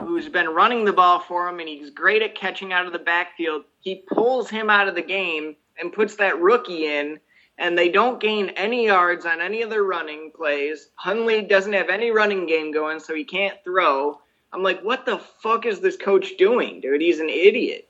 who's 0.00 0.28
been 0.28 0.48
running 0.48 0.84
the 0.84 0.92
ball 0.92 1.20
for 1.20 1.48
him, 1.48 1.60
and 1.60 1.68
he's 1.68 1.90
great 1.90 2.22
at 2.22 2.34
catching 2.34 2.72
out 2.72 2.86
of 2.86 2.92
the 2.92 2.98
backfield, 2.98 3.64
he 3.80 4.04
pulls 4.12 4.50
him 4.50 4.70
out 4.70 4.88
of 4.88 4.94
the 4.94 5.02
game 5.02 5.56
and 5.78 5.92
puts 5.92 6.16
that 6.16 6.40
rookie 6.40 6.86
in. 6.86 7.18
And 7.58 7.76
they 7.76 7.90
don't 7.90 8.20
gain 8.20 8.48
any 8.50 8.86
yards 8.86 9.26
on 9.26 9.42
any 9.42 9.60
of 9.60 9.68
their 9.68 9.82
running 9.82 10.32
plays. 10.34 10.88
Hundley 10.94 11.42
doesn't 11.42 11.74
have 11.74 11.90
any 11.90 12.10
running 12.10 12.46
game 12.46 12.72
going, 12.72 13.00
so 13.00 13.14
he 13.14 13.22
can't 13.22 13.58
throw. 13.64 14.18
I'm 14.52 14.62
like, 14.62 14.82
what 14.82 15.06
the 15.06 15.18
fuck 15.42 15.64
is 15.66 15.80
this 15.80 15.96
coach 15.96 16.36
doing, 16.36 16.80
dude? 16.80 17.00
He's 17.00 17.20
an 17.20 17.28
idiot. 17.28 17.88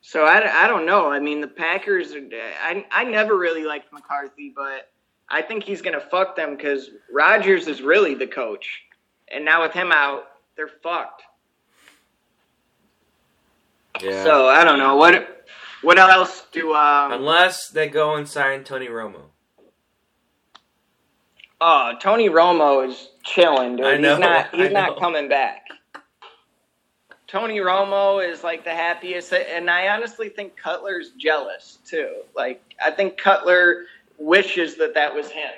So 0.00 0.24
I, 0.24 0.64
I 0.64 0.66
don't 0.66 0.84
know. 0.86 1.10
I 1.10 1.20
mean, 1.20 1.40
the 1.40 1.46
Packers, 1.48 2.14
are- 2.14 2.28
I, 2.64 2.84
I 2.90 3.04
never 3.04 3.36
really 3.38 3.64
liked 3.64 3.92
McCarthy, 3.92 4.52
but 4.54 4.90
I 5.30 5.42
think 5.42 5.62
he's 5.62 5.80
going 5.80 5.94
to 5.98 6.04
fuck 6.04 6.34
them 6.34 6.56
because 6.56 6.90
Rodgers 7.12 7.68
is 7.68 7.80
really 7.82 8.14
the 8.14 8.26
coach. 8.26 8.82
And 9.28 9.44
now 9.44 9.62
with 9.62 9.72
him 9.72 9.92
out, 9.92 10.24
they're 10.56 10.68
fucked. 10.82 11.22
yeah. 14.02 14.24
So 14.24 14.46
I 14.48 14.64
don't 14.64 14.78
know. 14.78 14.96
What 14.96 15.46
what 15.82 15.98
else 15.98 16.46
do. 16.52 16.74
Um, 16.74 17.12
Unless 17.12 17.68
they 17.70 17.88
go 17.88 18.14
and 18.16 18.28
sign 18.28 18.64
Tony 18.64 18.88
Romo. 18.88 19.31
Oh, 21.62 21.92
Tony 22.00 22.28
Romo 22.28 22.86
is 22.86 23.08
chilling, 23.22 23.76
dude. 23.76 23.86
I 23.86 23.96
know, 23.96 24.10
he's 24.10 24.18
not, 24.18 24.54
he's 24.54 24.72
not 24.72 24.98
coming 24.98 25.28
back. 25.28 25.66
Tony 27.28 27.58
Romo 27.58 28.28
is 28.28 28.44
like 28.44 28.64
the 28.64 28.74
happiest, 28.74 29.32
and 29.32 29.70
I 29.70 29.88
honestly 29.88 30.28
think 30.28 30.56
Cutler's 30.56 31.12
jealous 31.16 31.78
too. 31.86 32.10
Like, 32.36 32.62
I 32.84 32.90
think 32.90 33.16
Cutler 33.16 33.84
wishes 34.18 34.76
that 34.76 34.94
that 34.94 35.14
was 35.14 35.30
him. 35.30 35.50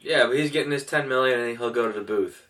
Yeah, 0.00 0.26
but 0.26 0.36
he's 0.36 0.50
getting 0.50 0.72
his 0.72 0.84
ten 0.84 1.08
million 1.08 1.38
and 1.38 1.58
he'll 1.58 1.70
go 1.70 1.86
to 1.90 1.96
the 1.96 2.04
booth. 2.04 2.46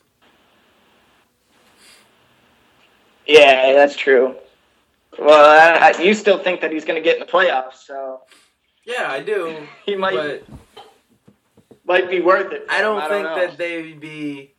Yeah, 3.26 3.74
that's 3.74 3.94
true. 3.94 4.34
Well, 5.18 5.44
I, 5.44 5.90
I, 5.90 6.00
you 6.00 6.14
still 6.14 6.38
think 6.38 6.62
that 6.62 6.72
he's 6.72 6.84
going 6.84 6.96
to 6.96 7.02
get 7.02 7.16
in 7.16 7.20
the 7.20 7.30
playoffs, 7.30 7.84
so 7.84 8.22
Yeah, 8.86 9.10
I 9.10 9.20
do. 9.20 9.54
he 9.84 9.96
might 9.96 10.14
But 10.14 10.44
might 11.88 12.08
be 12.10 12.20
worth 12.20 12.52
it. 12.52 12.66
I 12.68 12.80
don't 12.82 13.00
I 13.00 13.08
think 13.08 13.24
know. 13.24 13.34
that 13.34 13.56
they'd 13.58 13.98
be 13.98 14.52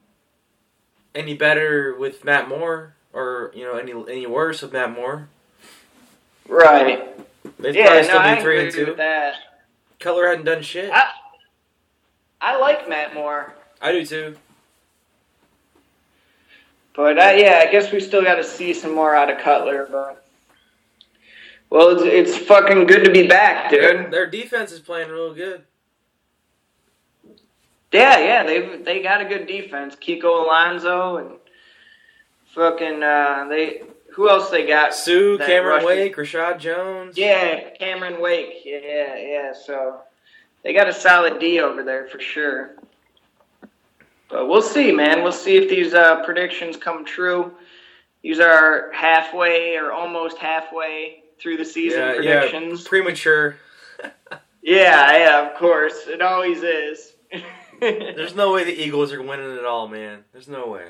any 1.16 1.36
better 1.36 1.96
with 1.98 2.26
Matt 2.26 2.50
Moore, 2.50 2.96
or 3.14 3.52
you 3.56 3.64
know, 3.64 3.76
any 3.78 3.92
any 3.92 4.26
worse 4.28 4.62
with 4.62 4.74
Matt 4.74 4.92
Moore. 4.92 5.30
right. 6.48 7.06
They'd 7.60 7.76
Yeah, 7.76 7.86
probably 7.86 8.02
no, 8.02 8.08
still 8.08 8.20
I 8.20 8.36
be 8.36 8.42
three 8.42 8.56
agree 8.58 8.66
and 8.66 8.74
two. 8.76 8.86
with 8.88 8.98
that. 8.98 9.36
Cutler 10.00 10.28
hadn't 10.30 10.46
done 10.46 10.62
shit. 10.62 10.92
I 10.92 11.10
I 12.42 12.58
like 12.58 12.88
Matt 12.90 13.14
Moore, 13.14 13.54
I 13.82 13.92
do 13.92 14.06
too. 14.06 14.36
but 16.96 17.18
uh, 17.18 17.34
yeah, 17.36 17.64
I 17.68 17.72
guess 17.72 17.92
we 17.92 18.00
still 18.00 18.24
got 18.24 18.36
to 18.36 18.44
see 18.44 18.74
some 18.74 18.94
more 18.96 19.16
out 19.16 19.30
of 19.30 19.40
Cutler. 19.40 19.88
But 19.92 20.26
well, 21.70 21.90
it's, 21.90 22.04
it's 22.32 22.46
fucking 22.48 22.88
good 22.88 23.04
to 23.06 23.12
be 23.12 23.28
back, 23.28 23.70
dude. 23.72 24.10
their 24.12 24.26
defense 24.26 24.72
is 24.72 24.80
playing 24.80 25.10
real 25.10 25.34
good. 25.34 25.64
Yeah, 27.92 28.20
yeah, 28.20 28.44
they 28.44 28.78
they 28.78 29.02
got 29.02 29.22
a 29.22 29.26
good 29.26 29.48
defense. 29.48 29.96
Kiko 29.96 30.46
Alonso 30.46 31.18
and 31.18 31.32
fucking 32.54 33.04
uh, 33.04 33.48
they. 33.50 33.82
Who 34.14 34.30
else 34.30 34.50
they 34.50 34.68
got? 34.68 34.94
Suh, 34.94 35.38
Cameron 35.38 35.86
Wake, 35.86 36.16
Reshad 36.16 36.60
Jones. 36.60 37.18
Yeah, 37.18 37.70
Cameron 37.78 38.20
Wake. 38.22 38.62
Yeah, 38.66 39.16
yeah. 39.18 39.54
So 39.54 40.02
they 40.64 40.74
got 40.74 40.90
a 40.90 40.94
solid 40.94 41.40
D 41.40 41.60
over 41.60 41.84
there 41.84 42.08
for 42.08 42.20
sure. 42.20 42.76
But 44.30 44.48
we'll 44.48 44.62
see, 44.62 44.92
man. 44.92 45.24
We'll 45.24 45.32
see 45.32 45.58
if 45.58 45.70
these 45.70 45.94
uh, 45.94 46.24
predictions 46.24 46.76
come 46.78 47.06
true. 47.06 47.54
These 48.22 48.40
are 48.40 48.92
halfway 48.92 49.76
or 49.78 49.92
almost 49.92 50.38
halfway 50.38 51.24
through 51.40 51.58
the 51.58 51.66
season 51.66 52.00
yeah, 52.00 52.22
yeah, 52.22 52.40
predictions. 52.42 52.88
premature. 52.88 53.58
Yeah, 54.62 55.18
yeah, 55.18 55.50
of 55.50 55.58
course. 55.58 56.08
It 56.08 56.22
always 56.22 56.64
is. 56.64 57.14
There's 57.80 58.36
no 58.36 58.54
way 58.54 58.64
the 58.64 58.74
Eagles 58.74 59.14
are 59.14 59.22
winning 59.22 59.56
it 59.56 59.66
all, 59.66 59.88
man. 59.88 60.24
There's 60.34 60.48
no 60.48 60.68
way. 60.68 60.86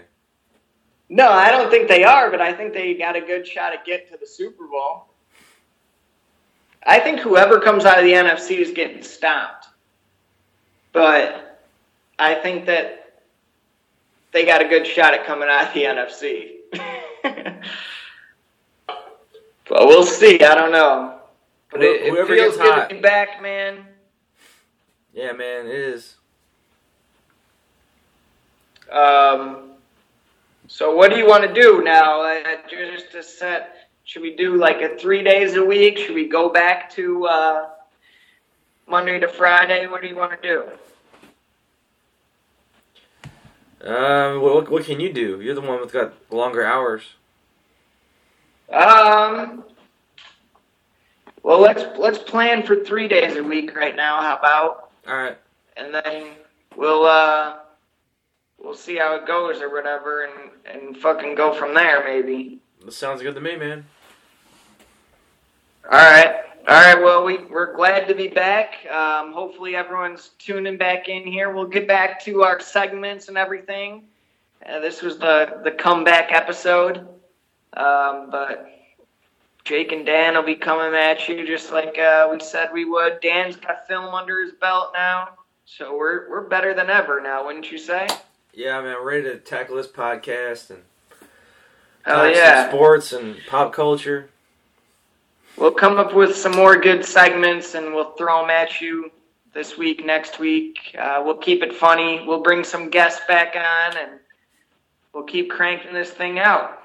no, 1.10 1.30
I 1.32 1.52
don't 1.52 1.70
think 1.70 1.88
they 1.88 2.04
are, 2.04 2.30
but 2.32 2.42
I 2.42 2.54
think 2.54 2.74
they 2.74 2.94
got 2.96 3.16
a 3.16 3.22
good 3.22 3.48
shot 3.48 3.74
at 3.74 3.86
getting 3.86 4.08
to 4.12 4.18
the 4.18 4.28
Super 4.28 4.68
Bowl. 4.68 5.06
I 6.84 7.00
think 7.00 7.20
whoever 7.20 7.60
comes 7.60 7.86
out 7.86 8.00
of 8.00 8.06
the 8.06 8.14
NFC 8.14 8.58
is 8.60 8.72
getting 8.72 9.04
stomped. 9.04 9.68
But 10.94 11.62
I 12.18 12.36
think 12.36 12.66
that 12.66 13.22
they 14.32 14.46
got 14.46 14.62
a 14.62 14.68
good 14.68 14.88
shot 14.88 15.14
at 15.14 15.26
coming 15.26 15.50
out 15.50 15.68
of 15.68 15.74
the 15.74 15.84
NFC. 15.84 16.56
but 19.68 19.88
we'll 19.88 20.06
see. 20.06 20.44
I 20.44 20.56
don't 20.56 20.72
know. 20.72 21.20
But 21.72 21.84
it, 21.84 22.02
it 22.02 22.10
Whoever 22.10 22.34
feels 22.34 22.56
gets 22.56 22.58
good 22.58 22.74
hot. 22.74 22.90
to 22.90 22.96
be 22.96 23.02
back, 23.02 23.42
man. 23.42 23.86
Yeah, 25.14 25.34
man, 25.34 25.68
it 25.68 25.74
is. 25.74 26.16
Um, 28.92 29.72
so 30.68 30.96
what 30.96 31.12
do 31.12 31.18
you 31.18 31.28
want 31.28 31.44
to 31.44 31.54
do 31.54 31.84
now? 31.84 32.22
Uh, 32.22 32.56
just 32.70 33.12
to 33.12 33.24
set, 33.24 33.90
should 34.04 34.22
we 34.22 34.36
do 34.36 34.58
like 34.58 34.82
a 34.82 34.98
three 34.98 35.24
days 35.24 35.56
a 35.56 35.64
week? 35.64 35.98
Should 35.98 36.16
we 36.16 36.28
go 36.28 36.50
back 36.50 36.90
to 36.92 37.26
uh, 37.26 37.70
Monday 38.88 39.20
to 39.20 39.28
Friday? 39.28 39.88
What 39.88 40.02
do 40.02 40.08
you 40.08 40.16
want 40.16 40.42
to 40.42 40.48
do? 40.48 40.64
Um, 43.88 44.42
what, 44.42 44.70
what 44.70 44.86
can 44.86 45.00
you 45.00 45.14
do? 45.14 45.40
You're 45.42 45.56
the 45.56 45.62
one 45.62 45.80
with 45.80 45.94
got 45.94 46.14
longer 46.32 46.66
hours. 46.66 47.04
Um, 48.72 49.64
well, 51.42 51.60
let's 51.60 51.84
let's 51.98 52.20
plan 52.20 52.64
for 52.64 52.84
three 52.84 53.08
days 53.08 53.38
a 53.38 53.44
week 53.44 53.76
right 53.76 53.96
now. 53.96 54.22
How 54.22 54.38
about? 54.38 54.92
All 55.08 55.16
right. 55.16 55.38
And 55.78 55.94
then 55.94 56.32
we'll 56.76 57.06
uh, 57.06 57.58
we'll 58.64 58.76
see 58.76 58.98
how 58.98 59.16
it 59.16 59.26
goes 59.26 59.62
or 59.62 59.74
whatever, 59.74 60.26
and 60.26 60.52
and 60.66 60.98
fucking 60.98 61.36
go 61.36 61.54
from 61.54 61.74
there 61.74 62.04
maybe. 62.04 62.60
That 62.86 62.94
sounds 62.94 63.22
good 63.22 63.36
to 63.36 63.42
me, 63.42 63.56
man. 63.56 63.86
All 65.86 65.98
right. 65.98 66.36
All 66.68 66.76
right. 66.76 67.02
Well, 67.02 67.24
we, 67.24 67.38
we're 67.46 67.74
glad 67.74 68.08
to 68.08 68.14
be 68.14 68.28
back. 68.28 68.86
Um, 68.92 69.34
hopefully, 69.34 69.76
everyone's 69.76 70.32
tuning 70.38 70.78
back 70.78 71.10
in 71.10 71.26
here. 71.26 71.52
We'll 71.52 71.66
get 71.66 71.88
back 71.88 72.24
to 72.26 72.44
our 72.44 72.60
segments 72.60 73.28
and 73.28 73.38
everything. 73.38 74.04
Uh, 74.68 74.80
this 74.80 75.02
was 75.02 75.18
the, 75.18 75.62
the 75.64 75.72
comeback 75.72 76.32
episode. 76.32 77.08
Um, 77.76 78.30
but 78.30 78.70
Jake 79.64 79.92
and 79.92 80.06
Dan 80.06 80.36
will 80.36 80.44
be 80.44 80.56
coming 80.56 80.94
at 81.00 81.28
you 81.28 81.46
just 81.46 81.72
like 81.72 81.98
uh, 81.98 82.28
we 82.32 82.40
said 82.40 82.70
we 82.74 82.86
would. 82.86 83.20
Dan's 83.22 83.56
got 83.56 83.88
film 83.88 84.14
under 84.14 84.42
his 84.42 84.52
belt 84.54 84.92
now, 84.94 85.30
so 85.66 85.96
we're 85.96 86.30
we're 86.30 86.48
better 86.48 86.74
than 86.74 86.90
ever 86.90 87.22
now, 87.22 87.46
wouldn't 87.46 87.72
you 87.72 87.78
say? 87.78 88.08
Yeah, 88.54 88.82
man, 88.82 88.98
I'm 88.98 89.06
ready 89.06 89.24
to 89.24 89.38
tackle 89.38 89.76
this 89.78 89.88
podcast 89.88 90.70
and 90.70 90.82
Oh 92.06 92.26
talk 92.28 92.36
yeah. 92.36 92.64
some 92.64 92.72
sports 92.72 93.14
and 93.14 93.38
pop 93.48 93.74
culture. 93.74 94.30
We'll 95.58 95.72
come 95.72 95.98
up 95.98 96.14
with 96.14 96.36
some 96.36 96.54
more 96.54 96.78
good 96.78 97.06
segments 97.06 97.76
and 97.76 97.94
we'll 97.94 98.12
throw 98.14 98.42
them 98.42 98.50
at 98.50 98.80
you 98.82 99.12
this 99.54 99.78
week, 99.78 100.06
next 100.06 100.40
week. 100.40 100.96
Uh, 100.98 101.22
we'll 101.24 101.38
keep 101.38 101.62
it 101.62 101.76
funny. 101.76 102.24
We'll 102.26 102.42
bring 102.42 102.64
some 102.64 102.90
guests 102.90 103.22
back 103.28 103.56
on 103.56 103.98
and 103.98 104.12
we'll 105.14 105.24
keep 105.26 105.50
cranking 105.50 105.94
this 105.94 106.12
thing 106.12 106.40
out. 106.40 106.82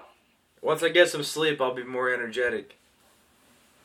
Once 0.60 0.82
I 0.82 0.88
get 0.88 1.08
some 1.08 1.22
sleep, 1.22 1.60
I'll 1.60 1.74
be 1.74 1.84
more 1.84 2.12
energetic. 2.12 2.76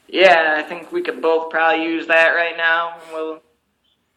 Yeah, 0.07 0.55
I 0.57 0.63
think 0.63 0.91
we 0.91 1.01
could 1.03 1.21
both 1.21 1.51
probably 1.51 1.85
use 1.85 2.07
that 2.07 2.29
right 2.29 2.57
now. 2.57 2.97
We'll 3.13 3.41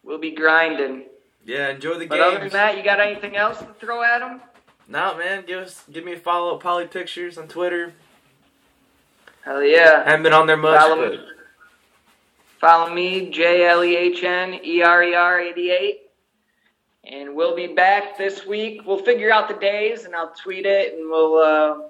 we'll 0.03 0.17
be 0.17 0.31
grinding. 0.31 1.03
Yeah, 1.45 1.69
enjoy 1.69 1.99
the 1.99 2.07
But 2.07 2.19
other 2.19 2.39
than 2.39 2.49
that, 2.49 2.77
you 2.77 2.83
got 2.83 2.99
anything 2.99 3.35
else 3.35 3.59
to 3.59 3.73
throw 3.79 4.01
at 4.03 4.19
them? 4.19 4.41
Nah, 4.87 5.17
man, 5.17 5.43
give 5.45 5.59
us 5.59 5.83
give 5.91 6.03
me 6.05 6.13
a 6.13 6.19
follow 6.19 6.55
at 6.55 6.61
Poly 6.61 6.87
Pictures 6.87 7.37
on 7.37 7.47
Twitter. 7.47 7.93
Hell 9.43 9.63
yeah. 9.63 10.03
Haven't 10.05 10.23
been 10.23 10.33
on 10.33 10.47
there 10.47 10.57
much, 10.57 10.79
Follow 10.79 11.09
me. 11.09 11.19
Follow 12.59 12.93
me, 12.93 13.29
J 13.29 13.67
L 13.67 13.83
E 13.83 13.95
H 13.95 14.23
N 14.23 14.59
E 14.63 14.81
R 14.81 15.03
E 15.03 15.13
R 15.13 15.39
88. 15.39 15.99
And 17.05 17.35
we'll 17.35 17.55
be 17.55 17.67
back 17.67 18.17
this 18.17 18.45
week. 18.45 18.81
We'll 18.85 19.03
figure 19.03 19.31
out 19.31 19.49
the 19.49 19.55
days 19.55 20.05
and 20.05 20.15
I'll 20.15 20.33
tweet 20.33 20.65
it 20.65 20.93
and 20.93 21.09
we'll 21.09 21.37
uh, 21.37 21.89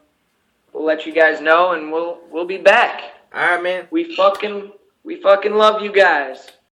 we'll 0.73 0.83
let 0.85 1.05
you 1.05 1.13
guys 1.13 1.41
know 1.41 1.73
and 1.73 1.91
we'll 1.91 2.19
we'll 2.31 2.47
be 2.47 2.57
back. 2.57 3.03
all 3.33 3.41
right, 3.41 3.61
man. 3.61 3.87
We 3.91 4.15
fucking 4.15 4.71
we 5.03 5.21
fucking 5.21 5.53
love 5.53 5.83
you 5.83 5.91
guys. 5.91 6.53